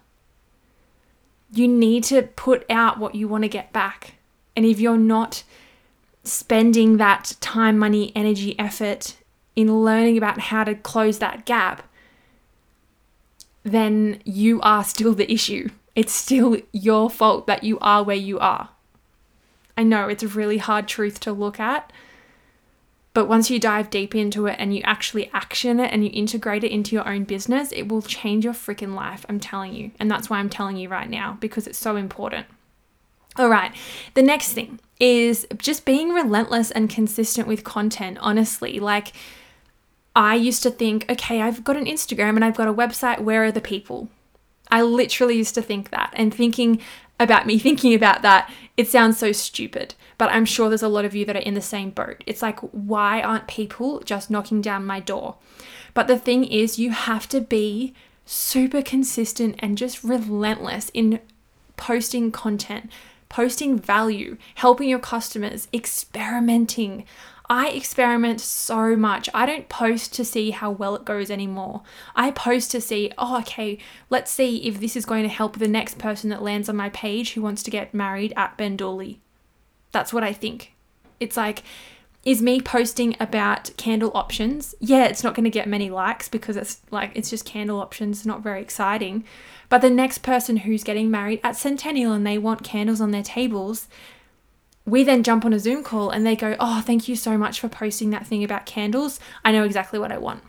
you 1.52 1.68
need 1.68 2.04
to 2.04 2.22
put 2.22 2.64
out 2.70 2.98
what 2.98 3.14
you 3.14 3.28
want 3.28 3.44
to 3.44 3.48
get 3.48 3.72
back. 3.72 4.14
And 4.54 4.64
if 4.64 4.80
you're 4.80 4.96
not 4.96 5.42
spending 6.24 6.96
that 6.96 7.36
time, 7.40 7.78
money, 7.78 8.12
energy, 8.14 8.58
effort 8.58 9.16
in 9.54 9.82
learning 9.82 10.18
about 10.18 10.38
how 10.40 10.64
to 10.64 10.74
close 10.74 11.18
that 11.18 11.46
gap, 11.46 11.88
then 13.62 14.20
you 14.24 14.60
are 14.60 14.84
still 14.84 15.14
the 15.14 15.30
issue. 15.32 15.68
It's 15.94 16.12
still 16.12 16.58
your 16.72 17.08
fault 17.08 17.46
that 17.46 17.64
you 17.64 17.78
are 17.80 18.02
where 18.02 18.16
you 18.16 18.38
are. 18.38 18.70
I 19.76 19.82
know 19.82 20.08
it's 20.08 20.22
a 20.22 20.28
really 20.28 20.58
hard 20.58 20.88
truth 20.88 21.20
to 21.20 21.32
look 21.32 21.58
at, 21.60 21.92
but 23.16 23.28
once 23.28 23.50
you 23.50 23.58
dive 23.58 23.88
deep 23.88 24.14
into 24.14 24.44
it 24.44 24.56
and 24.58 24.76
you 24.76 24.82
actually 24.84 25.30
action 25.32 25.80
it 25.80 25.90
and 25.90 26.04
you 26.04 26.10
integrate 26.12 26.64
it 26.64 26.70
into 26.70 26.94
your 26.94 27.08
own 27.08 27.24
business, 27.24 27.72
it 27.72 27.88
will 27.88 28.02
change 28.02 28.44
your 28.44 28.52
freaking 28.52 28.94
life. 28.94 29.24
I'm 29.26 29.40
telling 29.40 29.72
you. 29.72 29.90
And 29.98 30.10
that's 30.10 30.28
why 30.28 30.38
I'm 30.38 30.50
telling 30.50 30.76
you 30.76 30.90
right 30.90 31.08
now 31.08 31.38
because 31.40 31.66
it's 31.66 31.78
so 31.78 31.96
important. 31.96 32.46
All 33.38 33.48
right. 33.48 33.72
The 34.12 34.20
next 34.20 34.52
thing 34.52 34.80
is 35.00 35.46
just 35.56 35.86
being 35.86 36.10
relentless 36.12 36.70
and 36.70 36.90
consistent 36.90 37.48
with 37.48 37.64
content, 37.64 38.18
honestly. 38.20 38.78
Like, 38.80 39.14
I 40.14 40.34
used 40.34 40.62
to 40.64 40.70
think, 40.70 41.10
okay, 41.10 41.40
I've 41.40 41.64
got 41.64 41.78
an 41.78 41.86
Instagram 41.86 42.36
and 42.36 42.44
I've 42.44 42.54
got 42.54 42.68
a 42.68 42.74
website. 42.74 43.20
Where 43.20 43.44
are 43.44 43.50
the 43.50 43.62
people? 43.62 44.10
I 44.70 44.82
literally 44.82 45.36
used 45.36 45.54
to 45.54 45.62
think 45.62 45.90
that 45.90 46.12
and 46.14 46.32
thinking 46.32 46.80
about 47.18 47.46
me 47.46 47.58
thinking 47.66 47.94
about 47.94 48.22
that, 48.22 48.52
it 48.76 48.88
sounds 48.88 49.18
so 49.18 49.32
stupid, 49.32 49.94
but 50.18 50.30
I'm 50.30 50.44
sure 50.44 50.68
there's 50.68 50.82
a 50.82 50.88
lot 50.88 51.04
of 51.04 51.14
you 51.14 51.24
that 51.24 51.36
are 51.36 51.40
in 51.40 51.54
the 51.54 51.62
same 51.62 51.90
boat. 51.90 52.22
It's 52.26 52.42
like, 52.42 52.60
why 52.60 53.22
aren't 53.22 53.48
people 53.48 54.00
just 54.00 54.30
knocking 54.30 54.60
down 54.60 54.84
my 54.84 55.00
door? 55.00 55.36
But 55.94 56.08
the 56.08 56.18
thing 56.18 56.44
is, 56.44 56.78
you 56.78 56.90
have 56.90 57.28
to 57.30 57.40
be 57.40 57.94
super 58.26 58.82
consistent 58.82 59.56
and 59.60 59.78
just 59.78 60.04
relentless 60.04 60.90
in 60.92 61.20
posting 61.76 62.32
content, 62.32 62.90
posting 63.28 63.78
value, 63.78 64.36
helping 64.56 64.88
your 64.88 64.98
customers, 64.98 65.68
experimenting. 65.72 67.04
I 67.48 67.68
experiment 67.68 68.40
so 68.40 68.96
much. 68.96 69.28
I 69.32 69.46
don't 69.46 69.68
post 69.68 70.12
to 70.14 70.24
see 70.24 70.50
how 70.50 70.70
well 70.70 70.96
it 70.96 71.04
goes 71.04 71.30
anymore. 71.30 71.82
I 72.14 72.30
post 72.32 72.70
to 72.72 72.80
see, 72.80 73.12
oh, 73.16 73.38
okay, 73.40 73.78
let's 74.10 74.30
see 74.30 74.66
if 74.66 74.80
this 74.80 74.96
is 74.96 75.06
going 75.06 75.22
to 75.22 75.28
help 75.28 75.58
the 75.58 75.68
next 75.68 75.98
person 75.98 76.30
that 76.30 76.42
lands 76.42 76.68
on 76.68 76.76
my 76.76 76.90
page 76.90 77.34
who 77.34 77.42
wants 77.42 77.62
to 77.62 77.70
get 77.70 77.94
married 77.94 78.32
at 78.36 78.58
Bendooley. 78.58 79.18
That's 79.92 80.12
what 80.12 80.24
I 80.24 80.32
think. 80.32 80.74
It's 81.20 81.36
like, 81.36 81.62
is 82.24 82.42
me 82.42 82.60
posting 82.60 83.16
about 83.20 83.70
candle 83.76 84.10
options? 84.12 84.74
Yeah, 84.80 85.04
it's 85.04 85.22
not 85.22 85.36
going 85.36 85.44
to 85.44 85.50
get 85.50 85.68
many 85.68 85.90
likes 85.90 86.28
because 86.28 86.56
it's 86.56 86.80
like, 86.90 87.12
it's 87.14 87.30
just 87.30 87.44
candle 87.44 87.80
options, 87.80 88.26
not 88.26 88.42
very 88.42 88.60
exciting. 88.60 89.22
But 89.68 89.80
the 89.80 89.90
next 89.90 90.18
person 90.18 90.58
who's 90.58 90.82
getting 90.82 91.08
married 91.08 91.38
at 91.44 91.56
Centennial 91.56 92.12
and 92.12 92.26
they 92.26 92.38
want 92.38 92.64
candles 92.64 93.00
on 93.00 93.12
their 93.12 93.22
tables, 93.22 93.86
we 94.86 95.02
then 95.02 95.22
jump 95.22 95.44
on 95.44 95.52
a 95.52 95.58
Zoom 95.58 95.82
call 95.82 96.10
and 96.10 96.24
they 96.24 96.36
go, 96.36 96.56
Oh, 96.60 96.80
thank 96.80 97.08
you 97.08 97.16
so 97.16 97.36
much 97.36 97.60
for 97.60 97.68
posting 97.68 98.10
that 98.10 98.26
thing 98.26 98.44
about 98.44 98.66
candles. 98.66 99.20
I 99.44 99.52
know 99.52 99.64
exactly 99.64 99.98
what 99.98 100.12
I 100.12 100.18
want. 100.18 100.42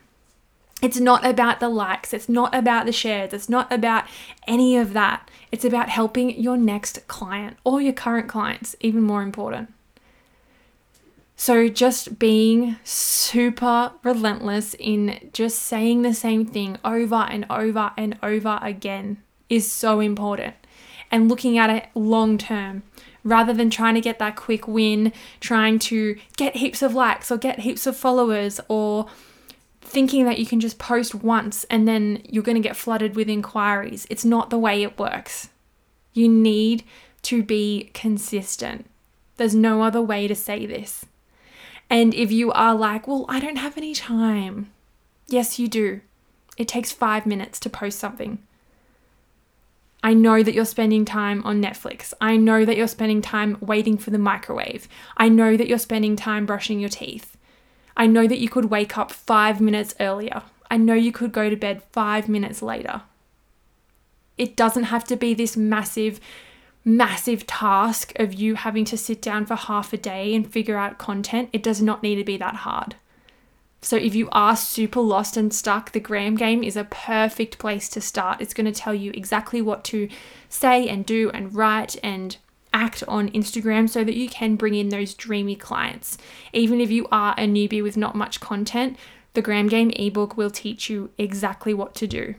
It's 0.79 0.99
not 0.99 1.25
about 1.25 1.59
the 1.59 1.69
likes, 1.69 2.13
it's 2.13 2.29
not 2.29 2.53
about 2.53 2.85
the 2.85 2.91
shares, 2.91 3.33
it's 3.33 3.49
not 3.49 3.71
about 3.71 4.05
any 4.47 4.77
of 4.77 4.93
that. 4.93 5.29
It's 5.51 5.65
about 5.65 5.89
helping 5.89 6.39
your 6.39 6.55
next 6.55 7.07
client 7.07 7.57
or 7.63 7.81
your 7.81 7.93
current 7.93 8.27
clients, 8.27 8.75
even 8.79 9.01
more 9.01 9.23
important. 9.23 9.73
So, 11.35 11.67
just 11.67 12.19
being 12.19 12.77
super 12.83 13.91
relentless 14.03 14.75
in 14.75 15.29
just 15.33 15.59
saying 15.59 16.01
the 16.01 16.13
same 16.13 16.45
thing 16.45 16.77
over 16.83 17.27
and 17.29 17.45
over 17.49 17.91
and 17.97 18.17
over 18.21 18.59
again 18.61 19.23
is 19.49 19.71
so 19.71 19.99
important. 19.99 20.55
And 21.11 21.29
looking 21.29 21.57
at 21.57 21.69
it 21.69 21.87
long 21.95 22.37
term 22.37 22.83
rather 23.23 23.53
than 23.53 23.69
trying 23.69 23.95
to 23.95 24.01
get 24.01 24.19
that 24.19 24.35
quick 24.35 24.67
win, 24.67 25.11
trying 25.39 25.79
to 25.79 26.17
get 26.37 26.55
heaps 26.55 26.81
of 26.81 26.93
likes 26.93 27.29
or 27.29 27.37
get 27.37 27.59
heaps 27.59 27.85
of 27.85 27.95
followers 27.95 28.59
or 28.67 29.07
thinking 29.81 30.25
that 30.25 30.39
you 30.39 30.45
can 30.45 30.59
just 30.59 30.79
post 30.79 31.15
once 31.15 31.63
and 31.65 31.87
then 31.87 32.21
you're 32.29 32.43
going 32.43 32.61
to 32.61 32.67
get 32.67 32.75
flooded 32.75 33.15
with 33.15 33.29
inquiries. 33.29 34.07
It's 34.09 34.25
not 34.25 34.49
the 34.49 34.59
way 34.59 34.83
it 34.83 34.97
works. 34.97 35.49
You 36.13 36.29
need 36.29 36.83
to 37.23 37.43
be 37.43 37.91
consistent. 37.93 38.85
There's 39.37 39.55
no 39.55 39.83
other 39.83 40.01
way 40.01 40.27
to 40.27 40.35
say 40.35 40.65
this. 40.65 41.05
And 41.89 42.13
if 42.13 42.31
you 42.31 42.51
are 42.51 42.75
like, 42.75 43.07
well, 43.07 43.25
I 43.29 43.39
don't 43.39 43.57
have 43.57 43.77
any 43.77 43.93
time, 43.93 44.71
yes, 45.27 45.59
you 45.59 45.67
do. 45.67 46.01
It 46.57 46.67
takes 46.67 46.91
five 46.91 47.25
minutes 47.25 47.59
to 47.61 47.69
post 47.69 47.99
something. 47.99 48.39
I 50.07 50.13
know 50.13 50.41
that 50.41 50.53
you're 50.53 50.63
spending 50.63 51.03
time 51.03 51.43
on 51.43 51.61
Netflix. 51.61 52.13
I 52.21 52.37
know 52.37 52.63
that 52.63 52.77
you're 52.77 52.87
spending 52.87 53.21
time 53.21 53.57
waiting 53.59 53.97
for 53.97 54.09
the 54.09 54.17
microwave. 54.17 54.87
I 55.17 55.27
know 55.27 55.57
that 55.57 55.67
you're 55.67 55.77
spending 55.77 56.15
time 56.15 56.45
brushing 56.45 56.79
your 56.79 56.87
teeth. 56.87 57.35
I 57.97 58.07
know 58.07 58.25
that 58.25 58.39
you 58.39 58.47
could 58.47 58.71
wake 58.71 58.97
up 58.97 59.11
five 59.11 59.59
minutes 59.59 59.93
earlier. 59.99 60.43
I 60.71 60.77
know 60.77 60.93
you 60.93 61.11
could 61.11 61.33
go 61.33 61.49
to 61.49 61.57
bed 61.57 61.83
five 61.91 62.29
minutes 62.29 62.61
later. 62.61 63.01
It 64.37 64.55
doesn't 64.55 64.85
have 64.85 65.03
to 65.07 65.17
be 65.17 65.33
this 65.33 65.57
massive 65.57 66.21
massive 66.85 67.45
task 67.45 68.13
of 68.15 68.33
you 68.33 68.55
having 68.55 68.85
to 68.85 68.97
sit 68.97 69.21
down 69.21 69.45
for 69.45 69.55
half 69.55 69.91
a 69.91 69.97
day 69.97 70.33
and 70.33 70.49
figure 70.49 70.77
out 70.77 70.97
content, 70.97 71.49
it 71.51 71.61
does 71.61 71.81
not 71.81 72.01
need 72.01 72.15
to 72.15 72.23
be 72.23 72.37
that 72.37 72.55
hard. 72.55 72.95
So, 73.81 73.95
if 73.95 74.15
you 74.15 74.27
are 74.31 74.55
super 74.55 75.01
lost 75.01 75.37
and 75.37 75.53
stuck, 75.53 75.91
the 75.91 75.99
Gram 75.99 76.35
game 76.35 76.63
is 76.63 76.75
a 76.75 76.83
perfect 76.83 77.59
place 77.59 77.87
to 77.89 78.01
start. 78.01 78.41
It's 78.41 78.53
going 78.53 78.65
to 78.65 78.71
tell 78.71 78.93
you 78.93 79.11
exactly 79.13 79.61
what 79.61 79.83
to 79.85 80.09
say 80.49 80.87
and 80.87 81.05
do 81.05 81.29
and 81.31 81.53
write 81.53 81.95
and 82.03 82.37
act 82.73 83.03
on 83.07 83.29
Instagram 83.29 83.89
so 83.89 84.03
that 84.03 84.15
you 84.15 84.29
can 84.29 84.55
bring 84.55 84.75
in 84.75 84.89
those 84.89 85.13
dreamy 85.13 85.55
clients. 85.55 86.17
Even 86.53 86.81
if 86.81 86.91
you 86.91 87.07
are 87.11 87.33
a 87.37 87.47
newbie 87.47 87.83
with 87.83 87.97
not 87.97 88.15
much 88.15 88.39
content, 88.39 88.97
the 89.33 89.41
Gram 89.41 89.67
Game 89.67 89.91
ebook 89.91 90.35
will 90.37 90.49
teach 90.49 90.89
you 90.89 91.11
exactly 91.17 91.73
what 91.73 91.93
to 91.95 92.07
do. 92.07 92.35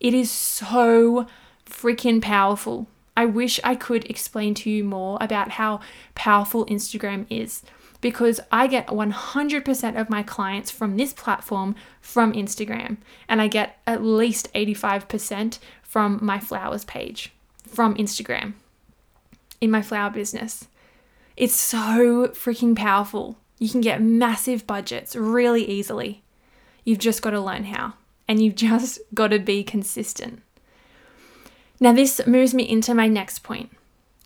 It 0.00 0.14
is 0.14 0.30
so 0.30 1.26
freaking 1.66 2.22
powerful. 2.22 2.86
I 3.16 3.24
wish 3.24 3.58
I 3.64 3.74
could 3.74 4.04
explain 4.10 4.54
to 4.54 4.70
you 4.70 4.84
more 4.84 5.18
about 5.20 5.52
how 5.52 5.80
powerful 6.14 6.66
Instagram 6.66 7.26
is 7.28 7.62
because 8.00 8.40
I 8.52 8.66
get 8.66 8.86
100% 8.88 10.00
of 10.00 10.10
my 10.10 10.22
clients 10.22 10.70
from 10.70 10.96
this 10.96 11.12
platform 11.12 11.74
from 12.00 12.32
Instagram, 12.32 12.98
and 13.28 13.42
I 13.42 13.48
get 13.48 13.78
at 13.86 14.04
least 14.04 14.52
85% 14.54 15.58
from 15.82 16.18
my 16.22 16.38
flowers 16.38 16.84
page 16.84 17.32
from 17.66 17.94
Instagram 17.96 18.54
in 19.60 19.70
my 19.70 19.82
flower 19.82 20.10
business. 20.10 20.68
It's 21.36 21.54
so 21.54 22.28
freaking 22.28 22.76
powerful. 22.76 23.38
You 23.58 23.68
can 23.68 23.80
get 23.80 24.02
massive 24.02 24.66
budgets 24.66 25.16
really 25.16 25.64
easily. 25.64 26.22
You've 26.84 26.98
just 26.98 27.22
got 27.22 27.30
to 27.30 27.40
learn 27.40 27.64
how, 27.64 27.94
and 28.26 28.42
you've 28.42 28.54
just 28.66 29.00
got 29.14 29.28
to 29.28 29.38
be 29.38 29.64
consistent. 29.64 30.42
Now, 31.80 31.92
this 31.92 32.20
moves 32.26 32.54
me 32.54 32.68
into 32.68 32.92
my 32.92 33.06
next 33.06 33.44
point, 33.44 33.70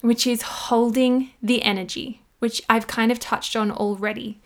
which 0.00 0.26
is 0.26 0.42
holding 0.42 1.30
the 1.42 1.62
energy, 1.62 2.21
which 2.42 2.60
I've 2.68 2.88
kind 2.88 3.12
of 3.12 3.20
touched 3.20 3.54
on 3.54 3.70
already. 3.70 4.40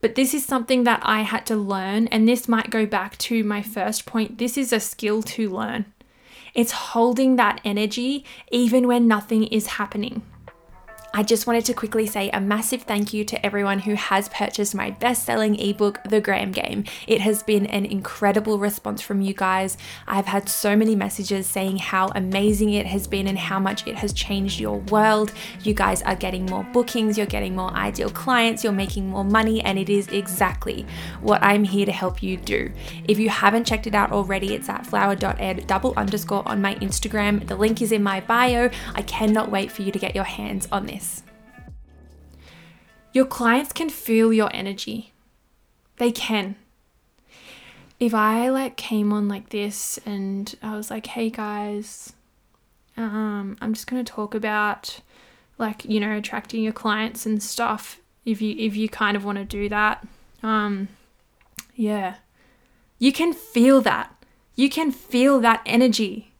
But 0.00 0.14
this 0.14 0.32
is 0.32 0.46
something 0.46 0.84
that 0.84 1.00
I 1.02 1.20
had 1.20 1.44
to 1.46 1.56
learn, 1.56 2.06
and 2.06 2.26
this 2.26 2.48
might 2.48 2.70
go 2.70 2.86
back 2.86 3.18
to 3.18 3.44
my 3.44 3.60
first 3.60 4.06
point. 4.06 4.38
This 4.38 4.56
is 4.56 4.72
a 4.72 4.80
skill 4.80 5.22
to 5.22 5.50
learn. 5.50 5.84
It's 6.54 6.72
holding 6.72 7.36
that 7.36 7.60
energy 7.62 8.24
even 8.50 8.86
when 8.86 9.06
nothing 9.06 9.44
is 9.44 9.66
happening. 9.66 10.22
I 11.16 11.22
just 11.22 11.46
wanted 11.46 11.64
to 11.66 11.74
quickly 11.74 12.08
say 12.08 12.28
a 12.30 12.40
massive 12.40 12.82
thank 12.82 13.14
you 13.14 13.24
to 13.26 13.46
everyone 13.46 13.78
who 13.78 13.94
has 13.94 14.28
purchased 14.30 14.74
my 14.74 14.90
best 14.90 15.22
selling 15.22 15.56
ebook, 15.60 16.00
The 16.02 16.20
Gram 16.20 16.50
Game. 16.50 16.82
It 17.06 17.20
has 17.20 17.44
been 17.44 17.66
an 17.66 17.84
incredible 17.84 18.58
response 18.58 19.00
from 19.00 19.20
you 19.20 19.32
guys. 19.32 19.78
I've 20.08 20.26
had 20.26 20.48
so 20.48 20.74
many 20.74 20.96
messages 20.96 21.46
saying 21.46 21.76
how 21.76 22.08
amazing 22.16 22.72
it 22.72 22.86
has 22.86 23.06
been 23.06 23.28
and 23.28 23.38
how 23.38 23.60
much 23.60 23.86
it 23.86 23.94
has 23.94 24.12
changed 24.12 24.58
your 24.58 24.78
world. 24.78 25.30
You 25.62 25.72
guys 25.72 26.02
are 26.02 26.16
getting 26.16 26.46
more 26.46 26.64
bookings, 26.72 27.16
you're 27.16 27.28
getting 27.28 27.54
more 27.54 27.70
ideal 27.74 28.10
clients, 28.10 28.64
you're 28.64 28.72
making 28.72 29.08
more 29.08 29.24
money, 29.24 29.62
and 29.62 29.78
it 29.78 29.88
is 29.88 30.08
exactly 30.08 30.84
what 31.20 31.40
I'm 31.44 31.62
here 31.62 31.86
to 31.86 31.92
help 31.92 32.24
you 32.24 32.38
do. 32.38 32.72
If 33.06 33.20
you 33.20 33.28
haven't 33.28 33.68
checked 33.68 33.86
it 33.86 33.94
out 33.94 34.10
already, 34.10 34.52
it's 34.52 34.68
at 34.68 34.84
flower.ed 34.84 35.68
double 35.68 35.94
underscore 35.96 36.42
on 36.44 36.60
my 36.60 36.74
Instagram. 36.74 37.46
The 37.46 37.54
link 37.54 37.80
is 37.80 37.92
in 37.92 38.02
my 38.02 38.18
bio. 38.18 38.68
I 38.96 39.02
cannot 39.02 39.52
wait 39.52 39.70
for 39.70 39.82
you 39.82 39.92
to 39.92 39.98
get 40.00 40.16
your 40.16 40.24
hands 40.24 40.66
on 40.72 40.86
this. 40.86 41.03
Your 43.12 43.26
clients 43.26 43.72
can 43.72 43.88
feel 43.88 44.32
your 44.32 44.50
energy. 44.52 45.12
They 45.98 46.10
can. 46.10 46.56
If 48.00 48.12
I 48.12 48.48
like 48.48 48.76
came 48.76 49.12
on 49.12 49.28
like 49.28 49.50
this 49.50 49.98
and 50.04 50.52
I 50.62 50.76
was 50.76 50.90
like, 50.90 51.06
"Hey 51.06 51.30
guys, 51.30 52.12
um, 52.96 53.56
I'm 53.60 53.72
just 53.72 53.86
going 53.86 54.04
to 54.04 54.12
talk 54.12 54.34
about 54.34 55.00
like, 55.58 55.84
you 55.84 56.00
know, 56.00 56.16
attracting 56.16 56.62
your 56.62 56.72
clients 56.72 57.24
and 57.24 57.40
stuff 57.40 58.00
if 58.24 58.42
you 58.42 58.56
if 58.58 58.74
you 58.76 58.88
kind 58.88 59.16
of 59.16 59.24
want 59.24 59.38
to 59.38 59.44
do 59.44 59.68
that." 59.68 60.04
Um, 60.42 60.88
yeah. 61.76 62.16
You 62.98 63.12
can 63.12 63.32
feel 63.32 63.80
that. 63.82 64.12
You 64.56 64.68
can 64.68 64.90
feel 64.90 65.40
that 65.40 65.62
energy 65.64 66.33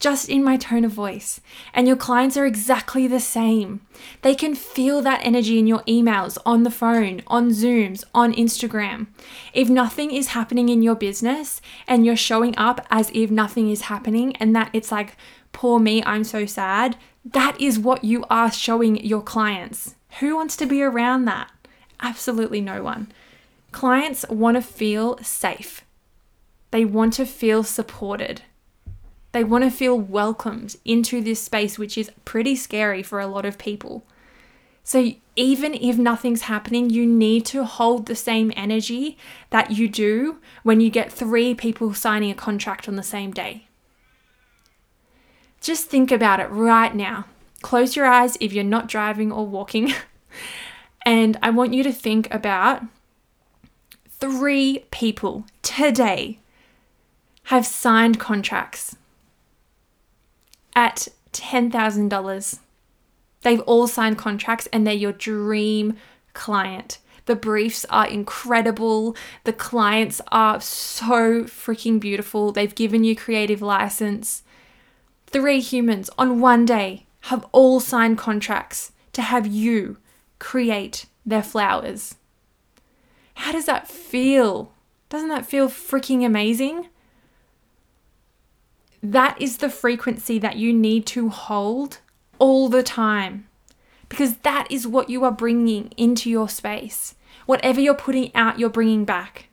just 0.00 0.28
in 0.28 0.42
my 0.42 0.56
tone 0.56 0.84
of 0.84 0.92
voice. 0.92 1.40
And 1.74 1.86
your 1.86 1.96
clients 1.96 2.36
are 2.36 2.46
exactly 2.46 3.06
the 3.06 3.20
same. 3.20 3.82
They 4.22 4.34
can 4.34 4.54
feel 4.54 5.02
that 5.02 5.20
energy 5.22 5.58
in 5.58 5.66
your 5.66 5.80
emails, 5.80 6.38
on 6.44 6.62
the 6.62 6.70
phone, 6.70 7.22
on 7.26 7.50
Zooms, 7.50 8.02
on 8.14 8.32
Instagram. 8.32 9.08
If 9.52 9.68
nothing 9.68 10.10
is 10.10 10.28
happening 10.28 10.70
in 10.70 10.82
your 10.82 10.94
business 10.94 11.60
and 11.86 12.04
you're 12.04 12.16
showing 12.16 12.56
up 12.56 12.86
as 12.90 13.10
if 13.14 13.30
nothing 13.30 13.70
is 13.70 13.82
happening 13.82 14.34
and 14.36 14.56
that 14.56 14.70
it's 14.72 14.90
like, 14.90 15.16
poor 15.52 15.78
me, 15.78 16.02
I'm 16.04 16.24
so 16.24 16.46
sad, 16.46 16.96
that 17.24 17.60
is 17.60 17.78
what 17.78 18.02
you 18.02 18.24
are 18.30 18.50
showing 18.50 19.04
your 19.04 19.22
clients. 19.22 19.94
Who 20.20 20.34
wants 20.34 20.56
to 20.56 20.66
be 20.66 20.82
around 20.82 21.26
that? 21.26 21.50
Absolutely 22.00 22.62
no 22.62 22.82
one. 22.82 23.12
Clients 23.70 24.24
want 24.30 24.56
to 24.56 24.62
feel 24.62 25.18
safe. 25.18 25.84
They 26.70 26.84
want 26.84 27.12
to 27.14 27.26
feel 27.26 27.62
supported. 27.62 28.42
They 29.32 29.44
want 29.44 29.64
to 29.64 29.70
feel 29.70 29.98
welcomed 29.98 30.76
into 30.84 31.20
this 31.20 31.40
space, 31.40 31.78
which 31.78 31.96
is 31.96 32.10
pretty 32.24 32.56
scary 32.56 33.02
for 33.02 33.20
a 33.20 33.26
lot 33.26 33.44
of 33.44 33.58
people. 33.58 34.04
So, 34.82 35.12
even 35.36 35.74
if 35.74 35.96
nothing's 35.96 36.42
happening, 36.42 36.90
you 36.90 37.06
need 37.06 37.46
to 37.46 37.64
hold 37.64 38.06
the 38.06 38.16
same 38.16 38.52
energy 38.56 39.16
that 39.50 39.70
you 39.70 39.88
do 39.88 40.38
when 40.62 40.80
you 40.80 40.90
get 40.90 41.12
three 41.12 41.54
people 41.54 41.94
signing 41.94 42.30
a 42.30 42.34
contract 42.34 42.88
on 42.88 42.96
the 42.96 43.02
same 43.02 43.30
day. 43.30 43.68
Just 45.60 45.86
think 45.86 46.10
about 46.10 46.40
it 46.40 46.50
right 46.50 46.94
now. 46.94 47.26
Close 47.62 47.94
your 47.94 48.06
eyes 48.06 48.36
if 48.40 48.52
you're 48.52 48.64
not 48.64 48.88
driving 48.88 49.30
or 49.30 49.46
walking. 49.46 49.92
and 51.06 51.38
I 51.42 51.50
want 51.50 51.74
you 51.74 51.82
to 51.84 51.92
think 51.92 52.32
about 52.34 52.82
three 54.08 54.86
people 54.90 55.44
today 55.62 56.40
have 57.44 57.66
signed 57.66 58.18
contracts 58.18 58.96
at 60.74 61.08
$10,000. 61.32 62.58
They've 63.42 63.60
all 63.60 63.86
signed 63.86 64.18
contracts 64.18 64.68
and 64.72 64.86
they're 64.86 64.94
your 64.94 65.12
dream 65.12 65.96
client. 66.34 66.98
The 67.26 67.36
briefs 67.36 67.84
are 67.90 68.06
incredible. 68.06 69.16
The 69.44 69.52
clients 69.52 70.20
are 70.32 70.60
so 70.60 71.44
freaking 71.44 72.00
beautiful. 72.00 72.52
They've 72.52 72.74
given 72.74 73.04
you 73.04 73.14
creative 73.14 73.62
license. 73.62 74.42
Three 75.26 75.60
humans 75.60 76.10
on 76.18 76.40
one 76.40 76.64
day 76.64 77.06
have 77.24 77.46
all 77.52 77.80
signed 77.80 78.18
contracts 78.18 78.92
to 79.12 79.22
have 79.22 79.46
you 79.46 79.98
create 80.38 81.06
their 81.24 81.42
flowers. 81.42 82.16
How 83.34 83.52
does 83.52 83.66
that 83.66 83.88
feel? 83.88 84.72
Doesn't 85.08 85.28
that 85.28 85.46
feel 85.46 85.68
freaking 85.68 86.24
amazing? 86.24 86.88
That 89.02 89.40
is 89.40 89.58
the 89.58 89.70
frequency 89.70 90.38
that 90.38 90.56
you 90.56 90.72
need 90.72 91.06
to 91.06 91.28
hold 91.28 91.98
all 92.38 92.68
the 92.68 92.82
time 92.82 93.46
because 94.08 94.38
that 94.38 94.66
is 94.70 94.86
what 94.86 95.08
you 95.08 95.24
are 95.24 95.32
bringing 95.32 95.92
into 95.96 96.28
your 96.28 96.48
space. 96.48 97.14
Whatever 97.46 97.80
you're 97.80 97.94
putting 97.94 98.34
out, 98.34 98.58
you're 98.58 98.68
bringing 98.68 99.04
back. 99.04 99.48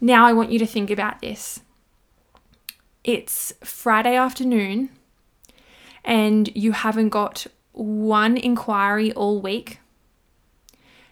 Now 0.00 0.26
I 0.26 0.32
want 0.32 0.50
you 0.50 0.58
to 0.58 0.66
think 0.66 0.90
about 0.90 1.20
this. 1.20 1.60
It's 3.04 3.54
Friday 3.62 4.16
afternoon 4.16 4.90
and 6.04 6.54
you 6.54 6.72
haven't 6.72 7.10
got 7.10 7.46
one 7.72 8.36
inquiry 8.36 9.12
all 9.12 9.40
week. 9.40 9.80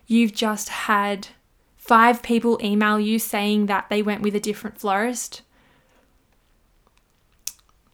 You've 0.07 0.35
just 0.35 0.71
had 0.71 1.29
five 1.77 2.23
people 2.23 2.59
email 2.62 2.99
you 2.99 3.19
saying 3.19 3.67
that 3.67 3.88
they 3.88 4.03
went 4.03 4.23
with 4.23 4.35
a 4.35 4.41
different 4.41 4.79
florist. 4.79 5.43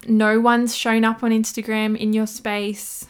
No 0.06 0.38
one's 0.38 0.76
shown 0.76 1.04
up 1.04 1.22
on 1.22 1.30
Instagram 1.30 1.96
in 1.96 2.12
your 2.12 2.26
space, 2.26 3.06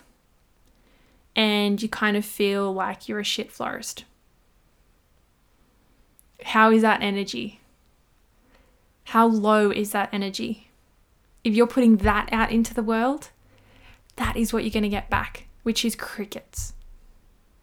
and 1.34 1.82
you 1.82 1.88
kind 1.88 2.16
of 2.16 2.24
feel 2.24 2.72
like 2.72 3.08
you're 3.08 3.20
a 3.20 3.24
shit 3.24 3.50
florist. 3.50 4.04
How 6.44 6.70
is 6.70 6.82
that 6.82 7.02
energy? 7.02 7.60
How 9.04 9.26
low 9.26 9.70
is 9.70 9.90
that 9.90 10.08
energy? 10.12 10.70
If 11.42 11.54
you're 11.54 11.66
putting 11.66 11.98
that 11.98 12.28
out 12.32 12.52
into 12.52 12.72
the 12.72 12.82
world, 12.82 13.30
that 14.16 14.36
is 14.36 14.52
what 14.52 14.62
you're 14.62 14.70
going 14.70 14.84
to 14.84 14.88
get 14.88 15.10
back, 15.10 15.46
which 15.62 15.84
is 15.84 15.96
crickets. 15.96 16.74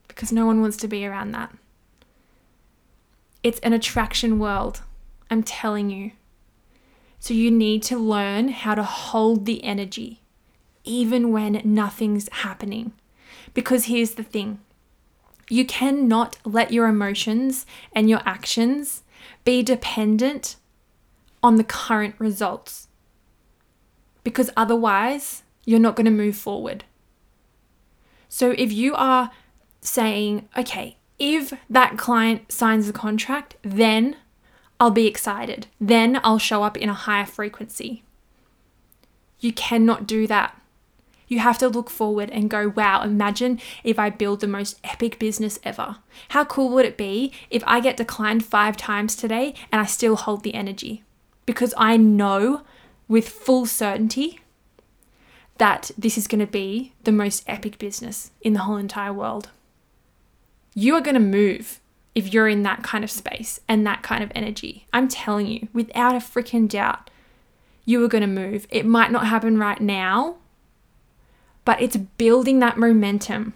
Because 0.08 0.32
no 0.32 0.46
one 0.46 0.62
wants 0.62 0.78
to 0.78 0.88
be 0.88 1.06
around 1.06 1.32
that. 1.32 1.54
It's 3.44 3.60
an 3.62 3.74
attraction 3.74 4.40
world, 4.40 4.82
I'm 5.30 5.42
telling 5.42 5.90
you. 5.90 6.12
So 7.22 7.36
you 7.36 7.52
need 7.52 7.84
to 7.84 8.00
learn 8.00 8.50
how 8.50 8.74
to 8.74 8.82
hold 8.82 9.46
the 9.46 9.64
energy, 9.64 10.22
even 10.84 11.32
when 11.32 11.62
nothing's 11.64 12.28
happening. 12.32 12.94
Because 13.54 13.86
here's 13.86 14.16
the 14.16 14.24
thing 14.24 14.60
you 15.48 15.64
cannot 15.64 16.38
let 16.44 16.74
your 16.74 16.88
emotions 16.88 17.68
and 17.94 18.10
your 18.10 18.22
actions 18.26 19.04
be 19.44 19.62
dependent 19.62 20.56
on 21.44 21.58
the 21.58 21.64
current 21.64 22.16
results. 22.18 22.88
Because 24.24 24.50
otherwise, 24.58 25.44
you're 25.64 25.80
not 25.80 25.96
going 25.96 26.06
to 26.06 26.12
move 26.12 26.36
forward. 26.36 26.86
So 28.30 28.56
if 28.58 28.72
you 28.72 28.96
are 28.96 29.30
saying, 29.82 30.50
okay, 30.58 30.98
if 31.20 31.54
that 31.70 32.00
client 32.00 32.52
signs 32.52 32.88
the 32.88 32.94
contract, 32.94 33.58
then 33.62 34.16
I'll 34.82 34.90
be 34.90 35.06
excited. 35.06 35.68
Then 35.80 36.20
I'll 36.24 36.40
show 36.40 36.64
up 36.64 36.76
in 36.76 36.90
a 36.90 36.96
higher 36.96 37.28
frequency. 37.28 38.02
You 39.40 39.54
cannot 39.54 40.08
do 40.08 40.26
that. 40.26 40.60
You 41.28 41.38
have 41.38 41.60
to 41.60 41.70
look 41.70 41.92
forward 41.92 42.32
and 42.32 42.50
go, 42.50 42.70
wow, 42.70 43.04
imagine 43.04 43.60
if 43.84 44.00
I 44.00 44.10
build 44.10 44.40
the 44.40 44.48
most 44.48 44.80
epic 44.84 45.20
business 45.20 45.60
ever. 45.64 45.98
How 46.30 46.46
cool 46.46 46.70
would 46.70 46.86
it 46.86 46.98
be 46.98 47.32
if 47.52 47.64
I 47.68 47.80
get 47.80 47.96
declined 47.96 48.44
five 48.44 48.76
times 48.76 49.16
today 49.16 49.54
and 49.72 49.80
I 49.80 49.86
still 49.86 50.16
hold 50.16 50.42
the 50.42 50.56
energy? 50.56 51.04
Because 51.46 51.76
I 51.78 51.96
know 51.96 52.64
with 53.08 53.30
full 53.30 53.68
certainty 53.68 54.40
that 55.60 55.92
this 55.96 56.18
is 56.18 56.26
going 56.26 56.40
to 56.40 56.48
be 56.48 56.94
the 57.04 57.12
most 57.12 57.44
epic 57.46 57.78
business 57.78 58.32
in 58.42 58.54
the 58.54 58.62
whole 58.62 58.78
entire 58.78 59.14
world. 59.14 59.52
You 60.74 60.96
are 60.96 61.02
going 61.02 61.14
to 61.14 61.20
move 61.20 61.81
if 62.14 62.34
you're 62.34 62.48
in 62.48 62.64
that 62.64 62.84
kind 62.84 63.04
of 63.04 63.12
space 63.12 63.60
and 63.68 63.86
that 63.88 64.04
kind 64.04 64.24
of 64.24 64.32
energy. 64.36 64.88
I'm 64.92 65.08
telling 65.08 65.48
you, 65.48 65.68
without 65.74 66.16
a 66.16 66.20
freaking 66.20 66.68
doubt, 66.68 67.10
you 67.86 68.04
are 68.04 68.10
going 68.10 68.22
to 68.22 68.28
move. 68.28 68.68
It 68.70 68.86
might 68.86 69.12
not 69.12 69.28
happen 69.28 69.58
right 69.58 69.80
now, 69.80 70.38
but 71.66 71.82
it's 71.82 71.98
building 71.98 72.60
that 72.60 72.78
momentum. 72.78 73.54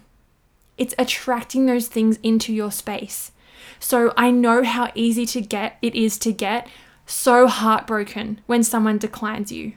It's 0.78 0.96
attracting 0.98 1.66
those 1.66 1.88
things 1.88 2.18
into 2.24 2.54
your 2.54 2.72
space. 2.72 3.32
So 3.80 4.14
I 4.16 4.32
know 4.32 4.64
how 4.64 4.92
easy 4.96 5.26
to 5.28 5.42
get 5.42 5.78
it 5.82 5.96
is 5.96 6.18
to 6.20 6.32
get 6.32 6.68
so 7.06 7.48
heartbroken 7.48 8.42
when 8.46 8.64
someone 8.64 8.98
declines 8.98 9.52
you. 9.52 9.74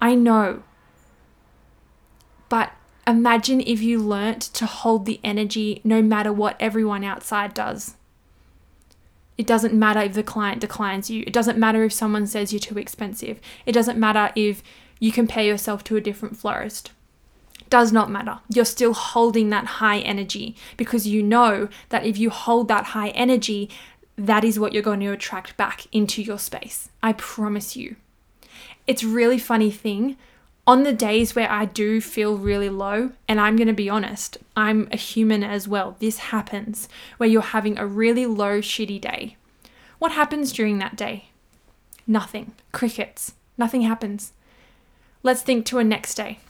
I 0.00 0.14
know. 0.14 0.62
But 2.48 2.72
imagine 3.06 3.60
if 3.60 3.82
you 3.82 3.98
learnt 3.98 4.42
to 4.42 4.66
hold 4.66 5.06
the 5.06 5.20
energy 5.24 5.80
no 5.84 6.02
matter 6.02 6.32
what 6.32 6.56
everyone 6.60 7.04
outside 7.04 7.54
does. 7.54 7.95
It 9.38 9.46
doesn't 9.46 9.74
matter 9.74 10.00
if 10.00 10.14
the 10.14 10.22
client 10.22 10.60
declines 10.60 11.10
you. 11.10 11.22
It 11.26 11.32
doesn't 11.32 11.58
matter 11.58 11.84
if 11.84 11.92
someone 11.92 12.26
says 12.26 12.52
you're 12.52 12.60
too 12.60 12.78
expensive. 12.78 13.40
It 13.66 13.72
doesn't 13.72 13.98
matter 13.98 14.32
if 14.34 14.62
you 14.98 15.12
compare 15.12 15.44
yourself 15.44 15.84
to 15.84 15.96
a 15.96 16.00
different 16.00 16.36
florist 16.36 16.92
does 17.70 17.92
not 17.92 18.10
matter. 18.10 18.38
You're 18.48 18.64
still 18.64 18.94
holding 18.94 19.50
that 19.50 19.66
high 19.66 19.98
energy 19.98 20.56
because 20.76 21.06
you 21.06 21.22
know 21.22 21.68
that 21.88 22.04
if 22.04 22.18
you 22.18 22.30
hold 22.30 22.68
that 22.68 22.86
high 22.86 23.08
energy, 23.08 23.70
that 24.16 24.44
is 24.44 24.58
what 24.58 24.72
you're 24.72 24.82
going 24.82 25.00
to 25.00 25.12
attract 25.12 25.56
back 25.56 25.86
into 25.92 26.22
your 26.22 26.38
space. 26.38 26.90
I 27.02 27.12
promise 27.12 27.76
you. 27.76 27.96
It's 28.86 29.02
really 29.02 29.38
funny 29.38 29.70
thing 29.70 30.16
on 30.66 30.82
the 30.82 30.92
days 30.92 31.34
where 31.36 31.50
I 31.50 31.64
do 31.64 32.00
feel 32.00 32.36
really 32.36 32.68
low, 32.68 33.12
and 33.28 33.40
I'm 33.40 33.56
going 33.56 33.68
to 33.68 33.72
be 33.72 33.88
honest, 33.88 34.38
I'm 34.56 34.88
a 34.90 34.96
human 34.96 35.44
as 35.44 35.68
well. 35.68 35.96
This 36.00 36.18
happens 36.18 36.88
where 37.18 37.28
you're 37.28 37.42
having 37.42 37.78
a 37.78 37.86
really 37.86 38.26
low, 38.26 38.60
shitty 38.60 39.00
day. 39.00 39.36
What 39.98 40.12
happens 40.12 40.52
during 40.52 40.78
that 40.78 40.96
day? 40.96 41.28
Nothing. 42.06 42.52
Crickets. 42.72 43.34
Nothing 43.56 43.82
happens. 43.82 44.32
Let's 45.22 45.42
think 45.42 45.66
to 45.66 45.78
a 45.78 45.84
next 45.84 46.14
day 46.14 46.40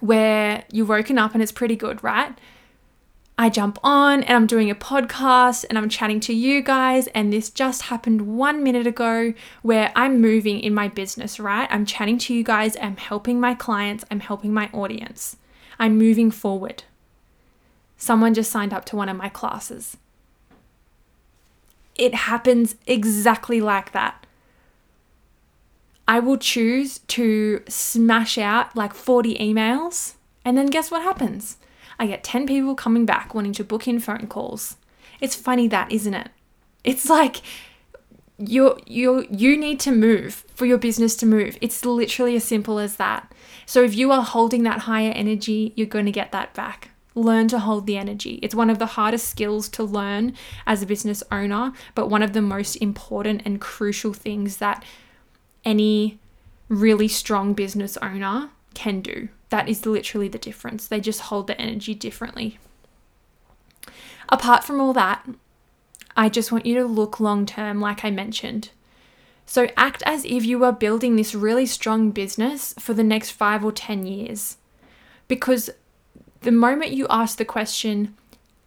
where 0.00 0.64
you've 0.70 0.88
woken 0.88 1.18
up 1.18 1.34
and 1.34 1.42
it's 1.42 1.52
pretty 1.52 1.76
good, 1.76 2.02
right? 2.02 2.38
I 3.40 3.48
jump 3.48 3.78
on 3.82 4.22
and 4.24 4.36
I'm 4.36 4.46
doing 4.46 4.70
a 4.70 4.74
podcast 4.74 5.64
and 5.70 5.78
I'm 5.78 5.88
chatting 5.88 6.20
to 6.20 6.34
you 6.34 6.60
guys. 6.60 7.06
And 7.14 7.32
this 7.32 7.48
just 7.48 7.80
happened 7.84 8.36
one 8.36 8.62
minute 8.62 8.86
ago 8.86 9.32
where 9.62 9.90
I'm 9.96 10.20
moving 10.20 10.60
in 10.60 10.74
my 10.74 10.88
business, 10.88 11.40
right? 11.40 11.66
I'm 11.70 11.86
chatting 11.86 12.18
to 12.18 12.34
you 12.34 12.44
guys, 12.44 12.76
I'm 12.82 12.98
helping 12.98 13.40
my 13.40 13.54
clients, 13.54 14.04
I'm 14.10 14.20
helping 14.20 14.52
my 14.52 14.68
audience, 14.74 15.38
I'm 15.78 15.96
moving 15.96 16.30
forward. 16.30 16.82
Someone 17.96 18.34
just 18.34 18.52
signed 18.52 18.74
up 18.74 18.84
to 18.84 18.96
one 18.96 19.08
of 19.08 19.16
my 19.16 19.30
classes. 19.30 19.96
It 21.94 22.14
happens 22.14 22.74
exactly 22.86 23.62
like 23.62 23.92
that. 23.92 24.26
I 26.06 26.20
will 26.20 26.36
choose 26.36 26.98
to 27.08 27.62
smash 27.68 28.36
out 28.36 28.76
like 28.76 28.92
40 28.92 29.38
emails, 29.38 30.16
and 30.44 30.58
then 30.58 30.66
guess 30.66 30.90
what 30.90 31.00
happens? 31.00 31.56
I 32.00 32.06
get 32.06 32.24
10 32.24 32.46
people 32.46 32.74
coming 32.74 33.04
back 33.04 33.34
wanting 33.34 33.52
to 33.52 33.62
book 33.62 33.86
in 33.86 34.00
phone 34.00 34.26
calls. 34.26 34.78
It's 35.20 35.36
funny 35.36 35.68
that, 35.68 35.92
isn't 35.92 36.14
it? 36.14 36.30
It's 36.82 37.10
like 37.10 37.42
you 38.38 38.78
you 38.86 39.26
you 39.30 39.54
need 39.54 39.78
to 39.80 39.92
move 39.92 40.46
for 40.54 40.64
your 40.64 40.78
business 40.78 41.14
to 41.16 41.26
move. 41.26 41.58
It's 41.60 41.84
literally 41.84 42.36
as 42.36 42.44
simple 42.44 42.78
as 42.78 42.96
that. 42.96 43.30
So 43.66 43.84
if 43.84 43.94
you 43.94 44.10
are 44.12 44.22
holding 44.22 44.62
that 44.62 44.80
higher 44.80 45.12
energy, 45.12 45.74
you're 45.76 45.86
going 45.86 46.06
to 46.06 46.12
get 46.12 46.32
that 46.32 46.54
back. 46.54 46.88
Learn 47.14 47.48
to 47.48 47.58
hold 47.58 47.86
the 47.86 47.98
energy. 47.98 48.38
It's 48.42 48.54
one 48.54 48.70
of 48.70 48.78
the 48.78 48.86
hardest 48.86 49.28
skills 49.28 49.68
to 49.70 49.84
learn 49.84 50.34
as 50.66 50.82
a 50.82 50.86
business 50.86 51.22
owner, 51.30 51.74
but 51.94 52.08
one 52.08 52.22
of 52.22 52.32
the 52.32 52.40
most 52.40 52.76
important 52.76 53.42
and 53.44 53.60
crucial 53.60 54.14
things 54.14 54.56
that 54.56 54.82
any 55.66 56.18
really 56.68 57.08
strong 57.08 57.52
business 57.52 57.98
owner 57.98 58.48
can 58.72 59.02
do. 59.02 59.28
That 59.50 59.68
is 59.68 59.84
literally 59.84 60.28
the 60.28 60.38
difference. 60.38 60.86
They 60.86 61.00
just 61.00 61.22
hold 61.22 61.46
the 61.46 61.60
energy 61.60 61.94
differently. 61.94 62.58
Apart 64.28 64.64
from 64.64 64.80
all 64.80 64.92
that, 64.92 65.26
I 66.16 66.28
just 66.28 66.52
want 66.52 66.66
you 66.66 66.76
to 66.76 66.84
look 66.84 67.20
long 67.20 67.46
term, 67.46 67.80
like 67.80 68.04
I 68.04 68.10
mentioned. 68.10 68.70
So 69.46 69.68
act 69.76 70.02
as 70.06 70.24
if 70.24 70.44
you 70.44 70.62
are 70.64 70.72
building 70.72 71.16
this 71.16 71.34
really 71.34 71.66
strong 71.66 72.12
business 72.12 72.72
for 72.78 72.94
the 72.94 73.02
next 73.02 73.30
five 73.30 73.64
or 73.64 73.72
10 73.72 74.06
years. 74.06 74.56
Because 75.26 75.70
the 76.42 76.52
moment 76.52 76.92
you 76.92 77.06
ask 77.10 77.36
the 77.36 77.44
question, 77.44 78.16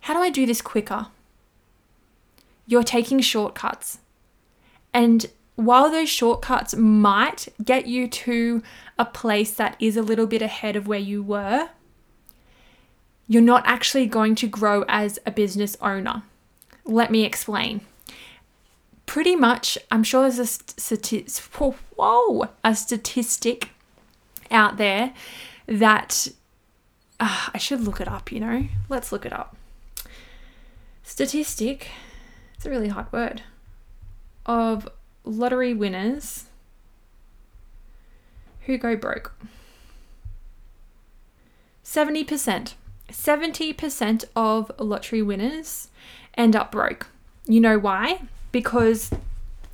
how 0.01 0.13
do 0.13 0.19
I 0.19 0.29
do 0.29 0.45
this 0.45 0.61
quicker? 0.61 1.07
You're 2.67 2.83
taking 2.83 3.21
shortcuts. 3.21 3.99
And 4.93 5.27
while 5.55 5.91
those 5.91 6.09
shortcuts 6.09 6.75
might 6.75 7.47
get 7.63 7.85
you 7.85 8.07
to 8.07 8.63
a 8.97 9.05
place 9.05 9.51
that 9.53 9.75
is 9.79 9.97
a 9.97 10.01
little 10.01 10.25
bit 10.25 10.41
ahead 10.41 10.75
of 10.75 10.87
where 10.87 10.99
you 10.99 11.21
were, 11.21 11.69
you're 13.27 13.41
not 13.41 13.63
actually 13.65 14.05
going 14.05 14.35
to 14.35 14.47
grow 14.47 14.83
as 14.87 15.19
a 15.25 15.31
business 15.31 15.77
owner. 15.81 16.23
Let 16.85 17.11
me 17.11 17.23
explain. 17.23 17.81
Pretty 19.05 19.35
much, 19.35 19.77
I'm 19.91 20.03
sure 20.03 20.23
there's 20.23 20.39
a, 20.39 20.43
stati- 20.43 21.75
whoa, 21.95 22.49
a 22.63 22.75
statistic 22.75 23.69
out 24.49 24.77
there 24.77 25.13
that 25.67 26.27
uh, 27.19 27.49
I 27.53 27.57
should 27.57 27.81
look 27.81 28.01
it 28.01 28.07
up, 28.07 28.31
you 28.31 28.39
know? 28.39 28.67
Let's 28.89 29.11
look 29.11 29.25
it 29.25 29.33
up. 29.33 29.55
Statistic, 31.03 31.91
it's 32.55 32.65
a 32.65 32.69
really 32.69 32.87
hard 32.87 33.11
word, 33.11 33.43
of 34.45 34.89
lottery 35.23 35.73
winners 35.73 36.45
who 38.61 38.77
go 38.77 38.95
broke. 38.95 39.35
70%. 41.83 42.73
70% 43.11 44.25
of 44.35 44.71
lottery 44.79 45.21
winners 45.21 45.89
end 46.35 46.55
up 46.55 46.71
broke. 46.71 47.07
You 47.45 47.59
know 47.59 47.77
why? 47.77 48.21
Because 48.51 49.11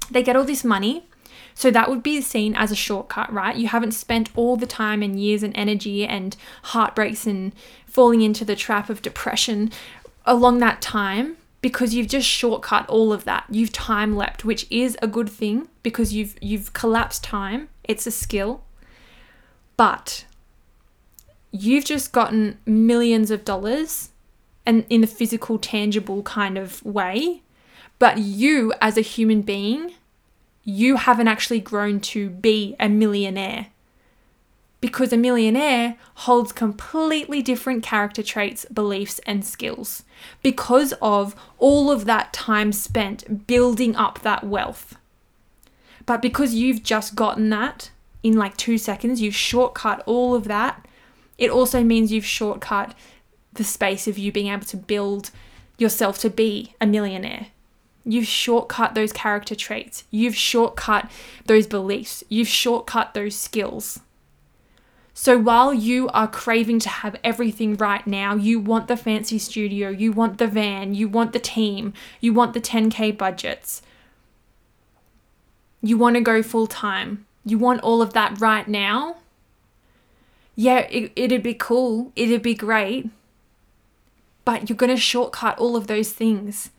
they 0.09 0.23
get 0.23 0.35
all 0.35 0.43
this 0.43 0.63
money. 0.63 1.05
So 1.53 1.71
that 1.71 1.89
would 1.89 2.01
be 2.01 2.21
seen 2.21 2.55
as 2.55 2.71
a 2.71 2.75
shortcut, 2.75 3.31
right? 3.31 3.55
You 3.55 3.67
haven't 3.67 3.91
spent 3.91 4.29
all 4.35 4.55
the 4.55 4.65
time 4.65 5.03
and 5.03 5.19
years 5.19 5.43
and 5.43 5.55
energy 5.55 6.05
and 6.05 6.35
heartbreaks 6.63 7.27
and 7.27 7.53
falling 7.85 8.21
into 8.21 8.45
the 8.45 8.55
trap 8.55 8.89
of 8.89 9.01
depression 9.01 9.71
along 10.25 10.59
that 10.59 10.81
time 10.81 11.37
because 11.61 11.93
you've 11.93 12.07
just 12.07 12.27
shortcut 12.27 12.87
all 12.87 13.11
of 13.11 13.25
that. 13.25 13.45
You've 13.49 13.73
time 13.73 14.15
leapt, 14.15 14.45
which 14.45 14.65
is 14.69 14.97
a 15.01 15.07
good 15.07 15.29
thing 15.29 15.67
because 15.83 16.13
you've 16.13 16.35
you've 16.41 16.73
collapsed 16.73 17.23
time. 17.23 17.69
It's 17.83 18.07
a 18.07 18.11
skill. 18.11 18.63
But 19.77 20.25
you've 21.51 21.85
just 21.85 22.11
gotten 22.11 22.59
millions 22.65 23.31
of 23.31 23.45
dollars 23.45 24.11
and 24.65 24.85
in 24.89 25.01
the 25.01 25.07
physical 25.07 25.57
tangible 25.57 26.21
kind 26.23 26.57
of 26.57 26.83
way. 26.85 27.41
But 27.97 28.19
you 28.19 28.73
as 28.81 28.97
a 28.97 29.01
human 29.01 29.41
being, 29.41 29.93
you 30.63 30.97
haven't 30.97 31.27
actually 31.27 31.59
grown 31.59 31.99
to 31.99 32.29
be 32.29 32.75
a 32.79 32.87
millionaire 32.87 33.67
because 34.81 35.11
a 35.11 35.17
millionaire 35.17 35.97
holds 36.15 36.51
completely 36.51 37.41
different 37.41 37.83
character 37.83 38.23
traits, 38.23 38.65
beliefs, 38.65 39.19
and 39.25 39.45
skills 39.45 40.03
because 40.41 40.93
of 41.01 41.35
all 41.57 41.91
of 41.91 42.05
that 42.05 42.31
time 42.31 42.71
spent 42.71 43.45
building 43.47 43.95
up 43.95 44.21
that 44.21 44.43
wealth. 44.43 44.97
But 46.05 46.21
because 46.21 46.53
you've 46.55 46.83
just 46.83 47.15
gotten 47.15 47.49
that 47.49 47.91
in 48.23 48.33
like 48.33 48.57
two 48.57 48.77
seconds, 48.77 49.21
you've 49.21 49.35
shortcut 49.35 50.01
all 50.05 50.33
of 50.33 50.45
that, 50.45 50.85
it 51.37 51.49
also 51.49 51.83
means 51.83 52.11
you've 52.11 52.25
shortcut 52.25 52.95
the 53.53 53.63
space 53.63 54.07
of 54.07 54.17
you 54.17 54.31
being 54.31 54.47
able 54.47 54.65
to 54.65 54.77
build 54.77 55.31
yourself 55.77 56.17
to 56.19 56.29
be 56.29 56.73
a 56.81 56.85
millionaire. 56.85 57.47
You've 58.05 58.27
shortcut 58.27 58.95
those 58.95 59.13
character 59.13 59.55
traits. 59.55 60.03
You've 60.09 60.35
shortcut 60.35 61.09
those 61.45 61.67
beliefs. 61.67 62.23
You've 62.29 62.47
shortcut 62.47 63.13
those 63.13 63.35
skills. 63.35 63.99
So 65.21 65.37
while 65.37 65.73
you 65.73 66.07
are 66.13 66.29
craving 66.29 66.79
to 66.79 66.87
have 66.87 67.17
everything 67.25 67.75
right 67.75 68.07
now, 68.07 68.35
you 68.35 68.57
want 68.57 68.87
the 68.87 68.95
fancy 68.95 69.37
studio, 69.37 69.89
you 69.89 70.13
want 70.13 70.37
the 70.37 70.47
van, 70.47 70.95
you 70.95 71.09
want 71.09 71.33
the 71.33 71.39
team, 71.39 71.93
you 72.21 72.31
want 72.31 72.53
the 72.53 72.61
10K 72.61 73.17
budgets, 73.17 73.81
you 75.81 75.97
want 75.97 76.15
to 76.15 76.21
go 76.21 76.41
full 76.41 76.67
time, 76.67 77.25
you 77.43 77.57
want 77.57 77.81
all 77.81 78.01
of 78.01 78.13
that 78.13 78.39
right 78.39 78.65
now. 78.65 79.17
Yeah, 80.55 80.87
it, 80.89 81.11
it'd 81.17 81.43
be 81.43 81.53
cool, 81.53 82.13
it'd 82.15 82.41
be 82.41 82.55
great, 82.55 83.09
but 84.45 84.69
you're 84.69 84.77
going 84.77 84.89
to 84.89 84.95
shortcut 84.95 85.59
all 85.59 85.75
of 85.75 85.87
those 85.87 86.13
things. 86.13 86.69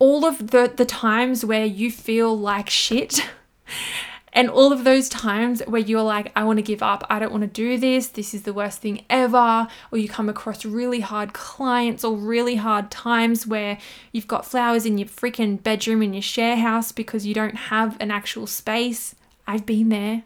All 0.00 0.24
of 0.24 0.50
the, 0.50 0.72
the 0.76 0.84
times 0.84 1.44
where 1.44 1.64
you 1.64 1.92
feel 1.92 2.36
like 2.36 2.68
shit 2.68 3.20
And 4.32 4.50
all 4.50 4.72
of 4.72 4.84
those 4.84 5.08
times 5.08 5.62
where 5.66 5.80
you're 5.80 6.02
like, 6.02 6.32
I 6.36 6.44
want 6.44 6.58
to 6.58 6.62
give 6.62 6.82
up, 6.82 7.04
I 7.08 7.18
don't 7.18 7.32
want 7.32 7.42
to 7.42 7.48
do 7.48 7.78
this, 7.78 8.08
this 8.08 8.34
is 8.34 8.42
the 8.42 8.52
worst 8.52 8.80
thing 8.80 9.04
ever, 9.08 9.68
or 9.90 9.98
you 9.98 10.08
come 10.08 10.28
across 10.28 10.64
really 10.64 11.00
hard 11.00 11.32
clients 11.32 12.04
or 12.04 12.16
really 12.16 12.56
hard 12.56 12.90
times 12.90 13.46
where 13.46 13.78
you've 14.12 14.28
got 14.28 14.44
flowers 14.44 14.84
in 14.84 14.98
your 14.98 15.08
freaking 15.08 15.62
bedroom 15.62 16.02
in 16.02 16.12
your 16.12 16.22
share 16.22 16.56
house 16.56 16.92
because 16.92 17.26
you 17.26 17.34
don't 17.34 17.56
have 17.56 17.96
an 18.00 18.10
actual 18.10 18.46
space. 18.46 19.14
I've 19.46 19.64
been 19.64 19.88
there. 19.88 20.24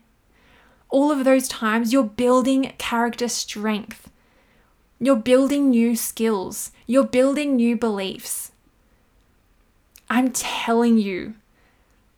All 0.88 1.10
of 1.10 1.24
those 1.24 1.48
times, 1.48 1.92
you're 1.92 2.02
building 2.02 2.74
character 2.78 3.28
strength. 3.28 4.10
You're 4.98 5.16
building 5.16 5.70
new 5.70 5.96
skills. 5.96 6.70
You're 6.86 7.04
building 7.06 7.56
new 7.56 7.76
beliefs. 7.76 8.52
I'm 10.10 10.30
telling 10.32 10.98
you, 10.98 11.34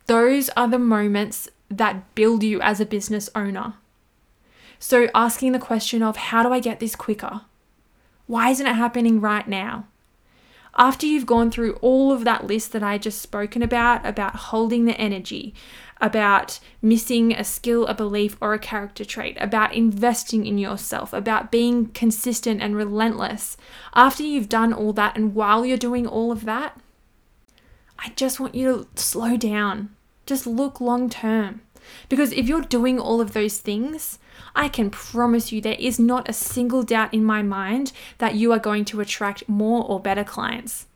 those 0.07 0.49
are 0.49 0.67
the 0.67 0.77
moments 0.77 1.47
that 1.69 2.13
build 2.15 2.43
you 2.43 2.61
as 2.61 2.79
a 2.79 2.85
business 2.85 3.29
owner. 3.35 3.75
So, 4.79 5.07
asking 5.15 5.53
the 5.53 5.59
question 5.59 6.03
of 6.03 6.17
how 6.17 6.43
do 6.43 6.51
I 6.51 6.59
get 6.59 6.79
this 6.79 6.95
quicker? 6.95 7.41
Why 8.27 8.49
isn't 8.49 8.67
it 8.67 8.75
happening 8.75 9.21
right 9.21 9.47
now? 9.47 9.87
After 10.77 11.05
you've 11.05 11.25
gone 11.25 11.51
through 11.51 11.73
all 11.75 12.11
of 12.11 12.25
that 12.25 12.45
list 12.45 12.73
that 12.73 12.83
I 12.83 12.97
just 12.97 13.21
spoken 13.21 13.61
about, 13.61 14.05
about 14.05 14.35
holding 14.35 14.85
the 14.85 14.99
energy, 14.99 15.53
about 16.01 16.59
missing 16.81 17.33
a 17.33 17.45
skill, 17.45 17.87
a 17.87 17.93
belief, 17.93 18.35
or 18.41 18.53
a 18.53 18.59
character 18.59 19.05
trait, 19.05 19.37
about 19.39 19.73
investing 19.73 20.45
in 20.45 20.57
yourself, 20.57 21.13
about 21.13 21.51
being 21.51 21.87
consistent 21.87 22.61
and 22.61 22.75
relentless, 22.75 23.55
after 23.93 24.23
you've 24.23 24.49
done 24.49 24.73
all 24.73 24.91
that 24.93 25.15
and 25.15 25.33
while 25.33 25.65
you're 25.65 25.77
doing 25.77 26.05
all 26.05 26.31
of 26.31 26.43
that, 26.43 26.77
I 27.97 28.09
just 28.17 28.41
want 28.41 28.55
you 28.55 28.87
to 28.93 29.01
slow 29.01 29.37
down 29.37 29.95
just 30.25 30.47
look 30.47 30.81
long 30.81 31.09
term. 31.09 31.61
Because 32.09 32.31
if 32.31 32.47
you're 32.47 32.61
doing 32.61 32.99
all 32.99 33.21
of 33.21 33.33
those 33.33 33.59
things, 33.59 34.17
I 34.55 34.67
can 34.69 34.89
promise 34.89 35.51
you 35.51 35.61
there 35.61 35.77
is 35.77 35.99
not 35.99 36.29
a 36.29 36.33
single 36.33 36.83
doubt 36.83 37.13
in 37.13 37.23
my 37.23 37.41
mind 37.41 37.91
that 38.17 38.35
you 38.35 38.51
are 38.51 38.59
going 38.59 38.85
to 38.85 39.01
attract 39.01 39.47
more 39.47 39.83
or 39.83 39.99
better 39.99 40.23
clients. 40.23 40.87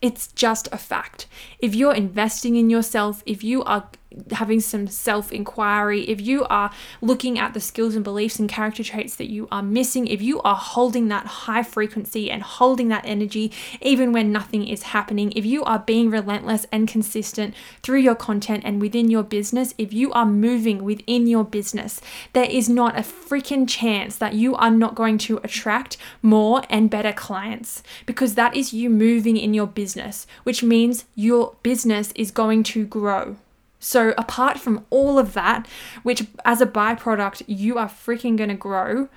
It's 0.00 0.28
just 0.28 0.68
a 0.72 0.78
fact. 0.78 1.26
If 1.58 1.74
you're 1.74 1.94
investing 1.94 2.56
in 2.56 2.70
yourself, 2.70 3.22
if 3.26 3.44
you 3.44 3.62
are 3.64 3.90
having 4.32 4.60
some 4.60 4.86
self 4.86 5.32
inquiry, 5.32 6.02
if 6.08 6.20
you 6.20 6.44
are 6.44 6.70
looking 7.00 7.38
at 7.38 7.54
the 7.54 7.60
skills 7.60 7.94
and 7.94 8.04
beliefs 8.04 8.38
and 8.38 8.48
character 8.48 8.82
traits 8.82 9.16
that 9.16 9.30
you 9.30 9.48
are 9.50 9.62
missing, 9.62 10.06
if 10.06 10.20
you 10.20 10.40
are 10.42 10.56
holding 10.56 11.08
that 11.08 11.26
high 11.26 11.62
frequency 11.62 12.30
and 12.30 12.42
holding 12.42 12.88
that 12.88 13.04
energy 13.06 13.52
even 13.80 14.12
when 14.12 14.32
nothing 14.32 14.66
is 14.66 14.82
happening, 14.84 15.32
if 15.36 15.46
you 15.46 15.62
are 15.64 15.78
being 15.78 16.10
relentless 16.10 16.66
and 16.72 16.88
consistent 16.88 17.54
through 17.82 17.98
your 17.98 18.14
content 18.14 18.62
and 18.64 18.80
within 18.80 19.10
your 19.10 19.22
business, 19.22 19.74
if 19.78 19.92
you 19.92 20.12
are 20.12 20.26
moving 20.26 20.84
within 20.84 21.26
your 21.26 21.44
business, 21.44 22.00
there 22.32 22.50
is 22.50 22.68
not 22.68 22.98
a 22.98 23.02
freaking 23.02 23.68
chance 23.68 24.16
that 24.16 24.34
you 24.34 24.54
are 24.56 24.70
not 24.70 24.94
going 24.94 25.18
to 25.18 25.38
attract 25.38 25.96
more 26.22 26.62
and 26.68 26.90
better 26.90 27.12
clients 27.12 27.82
because 28.06 28.34
that 28.34 28.56
is 28.56 28.72
you 28.72 28.90
moving 28.90 29.36
in 29.36 29.54
your 29.54 29.66
business, 29.66 30.26
which 30.42 30.62
means 30.62 31.04
your 31.14 31.54
business 31.62 32.12
is 32.12 32.30
going 32.30 32.62
to 32.62 32.84
grow. 32.84 33.36
So, 33.82 34.12
apart 34.18 34.60
from 34.60 34.84
all 34.90 35.18
of 35.18 35.32
that, 35.32 35.66
which 36.02 36.26
as 36.44 36.60
a 36.60 36.66
byproduct 36.66 37.42
you 37.46 37.78
are 37.78 37.88
freaking 37.88 38.36
to 38.36 38.54
grow, 38.54 39.08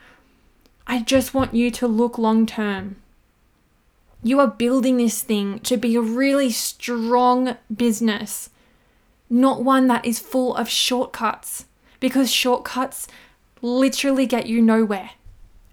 I 0.87 1.01
just 1.01 1.33
want 1.33 1.53
you 1.53 1.69
to 1.71 1.87
look 1.87 2.17
long 2.17 2.45
term. 2.45 2.95
You 4.23 4.39
are 4.39 4.47
building 4.47 4.95
this 4.95 5.21
thing 5.21 5.59
to 5.59 5.75
be 5.75 5.97
a 5.97 6.01
really 6.01 6.49
strong 6.49 7.57
business, 7.75 8.51
not 9.29 9.65
one 9.65 9.87
that 9.87 10.05
is 10.05 10.19
full 10.19 10.55
of 10.55 10.69
shortcuts, 10.69 11.65
because 11.99 12.31
shortcuts 12.31 13.09
literally 13.61 14.25
get 14.25 14.47
you 14.47 14.61
nowhere. 14.61 15.11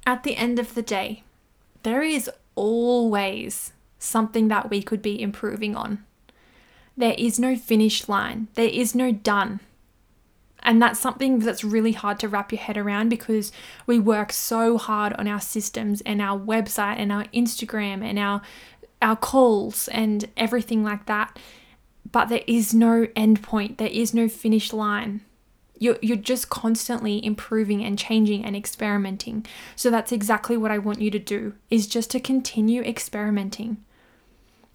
At 0.05 0.25
the 0.25 0.37
end 0.37 0.59
of 0.59 0.75
the 0.75 0.83
day, 0.83 1.23
there 1.85 2.03
is 2.03 2.29
always 2.57 3.73
something 4.01 4.49
that 4.49 4.69
we 4.69 4.83
could 4.83 5.01
be 5.01 5.23
improving 5.23 5.77
on. 5.77 6.05
There 7.01 7.15
is 7.17 7.41
no 7.41 7.57
finish 7.57 8.11
line, 8.11 8.49
there 8.57 8.69
is 8.69 8.95
no 8.95 9.11
done. 9.11 9.61
And 10.63 10.83
that's 10.83 11.01
something 11.01 11.39
that's 11.39 11.65
really 11.65 11.93
hard 11.93 12.21
to 12.21 12.29
wrap 12.29 12.53
your 12.53 12.61
head 12.61 12.77
around 12.77 13.09
because 13.09 13.51
we 13.87 13.99
work 13.99 14.35
so 14.35 14.77
hard 14.77 15.15
on 15.15 15.27
our 15.27 15.41
systems 15.41 16.03
and 16.03 16.21
our 16.21 16.39
website 16.39 16.97
and 16.99 17.11
our 17.11 17.25
Instagram 17.33 18.05
and 18.05 18.19
our 18.19 18.43
our 19.01 19.17
calls 19.17 19.89
and 19.89 20.29
everything 20.37 20.85
like 20.85 21.07
that. 21.07 21.39
But 22.13 22.29
there 22.29 22.45
is 22.47 22.75
no 22.75 23.09
end 23.17 23.43
point, 23.43 23.79
there 23.79 23.89
is 23.89 24.13
no 24.13 24.29
finish 24.29 24.71
line. 24.71 25.23
You're, 25.79 25.97
you're 26.03 26.19
just 26.19 26.51
constantly 26.51 27.25
improving 27.25 27.83
and 27.83 27.99
changing 27.99 28.45
and 28.45 28.55
experimenting. 28.55 29.47
So 29.75 29.89
that's 29.89 30.13
exactly 30.13 30.59
what 30.59 30.71
I 30.71 30.77
want 30.77 31.01
you 31.01 31.11
to 31.13 31.19
do 31.19 31.55
is 31.71 31.87
just 31.87 32.11
to 32.11 32.21
continue 32.21 32.83
experimenting 32.83 33.79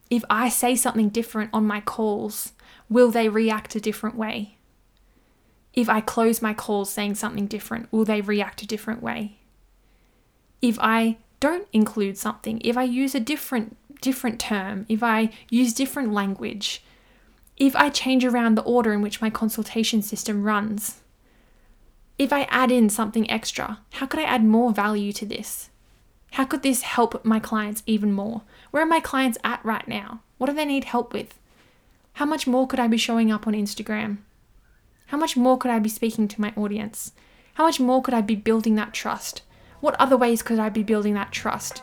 if 0.09 0.23
I 0.29 0.49
say 0.49 0.75
something 0.75 1.09
different 1.09 1.49
on 1.53 1.65
my 1.65 1.81
calls, 1.81 2.53
will 2.89 3.11
they 3.11 3.29
react 3.29 3.75
a 3.75 3.81
different 3.81 4.15
way? 4.15 4.57
If 5.73 5.89
I 5.89 6.01
close 6.01 6.41
my 6.41 6.53
calls 6.53 6.91
saying 6.91 7.15
something 7.15 7.47
different, 7.47 7.91
will 7.91 8.05
they 8.05 8.21
react 8.21 8.61
a 8.61 8.67
different 8.67 9.01
way? 9.01 9.39
If 10.61 10.77
I 10.79 11.17
don't 11.39 11.67
include 11.73 12.17
something, 12.17 12.61
if 12.63 12.77
I 12.77 12.83
use 12.83 13.13
a 13.13 13.19
different 13.19 13.77
different 14.01 14.39
term, 14.39 14.85
if 14.87 15.01
I 15.01 15.31
use 15.49 15.73
different 15.73 16.13
language, 16.13 16.83
if 17.57 17.75
I 17.75 17.89
change 17.89 18.23
around 18.23 18.55
the 18.55 18.61
order 18.63 18.93
in 18.93 19.01
which 19.01 19.21
my 19.21 19.29
consultation 19.29 20.01
system 20.01 20.43
runs, 20.43 21.01
if 22.17 22.31
I 22.31 22.43
add 22.43 22.71
in 22.71 22.89
something 22.89 23.29
extra, 23.29 23.79
how 23.93 24.05
could 24.05 24.19
I 24.19 24.23
add 24.23 24.43
more 24.43 24.71
value 24.71 25.11
to 25.13 25.25
this? 25.25 25.69
How 26.35 26.43
could 26.43 26.63
this 26.63 26.81
help 26.81 27.23
my 27.23 27.39
clients 27.39 27.81
even 27.85 28.11
more? 28.11 28.41
Where 28.71 28.83
are 28.83 28.85
my 28.85 28.99
clients 28.99 29.37
at 29.45 29.63
right 29.63 29.87
now? 29.87 30.19
What 30.37 30.47
do 30.47 30.53
they 30.53 30.65
need 30.65 30.83
help 30.83 31.13
with? 31.13 31.39
How 32.15 32.25
much 32.25 32.45
more 32.45 32.67
could 32.67 32.77
I 32.77 32.89
be 32.89 32.97
showing 32.97 33.31
up 33.31 33.47
on 33.47 33.53
Instagram? 33.53 34.17
How 35.07 35.17
much 35.17 35.37
more 35.37 35.57
could 35.57 35.71
I 35.71 35.79
be 35.79 35.87
speaking 35.87 36.27
to 36.27 36.41
my 36.41 36.51
audience? 36.57 37.13
How 37.53 37.63
much 37.63 37.79
more 37.79 38.01
could 38.01 38.13
I 38.13 38.19
be 38.19 38.35
building 38.35 38.75
that 38.75 38.93
trust? 38.93 39.43
What 39.79 39.95
other 39.95 40.17
ways 40.17 40.43
could 40.43 40.59
I 40.59 40.67
be 40.67 40.83
building 40.83 41.13
that 41.13 41.31
trust? 41.31 41.81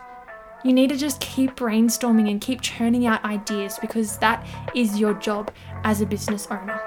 You 0.63 0.75
need 0.75 0.91
to 0.91 0.99
just 0.99 1.23
keep 1.23 1.57
brainstorming 1.57 2.31
and 2.31 2.39
keep 2.39 2.61
churning 2.61 3.07
out 3.07 3.25
ideas 3.25 3.79
because 3.81 4.19
that 4.19 4.47
is 4.75 5.01
your 5.01 5.15
job 5.15 5.51
as 5.83 6.03
a 6.03 6.07
business 6.07 6.47
owner. 6.51 6.79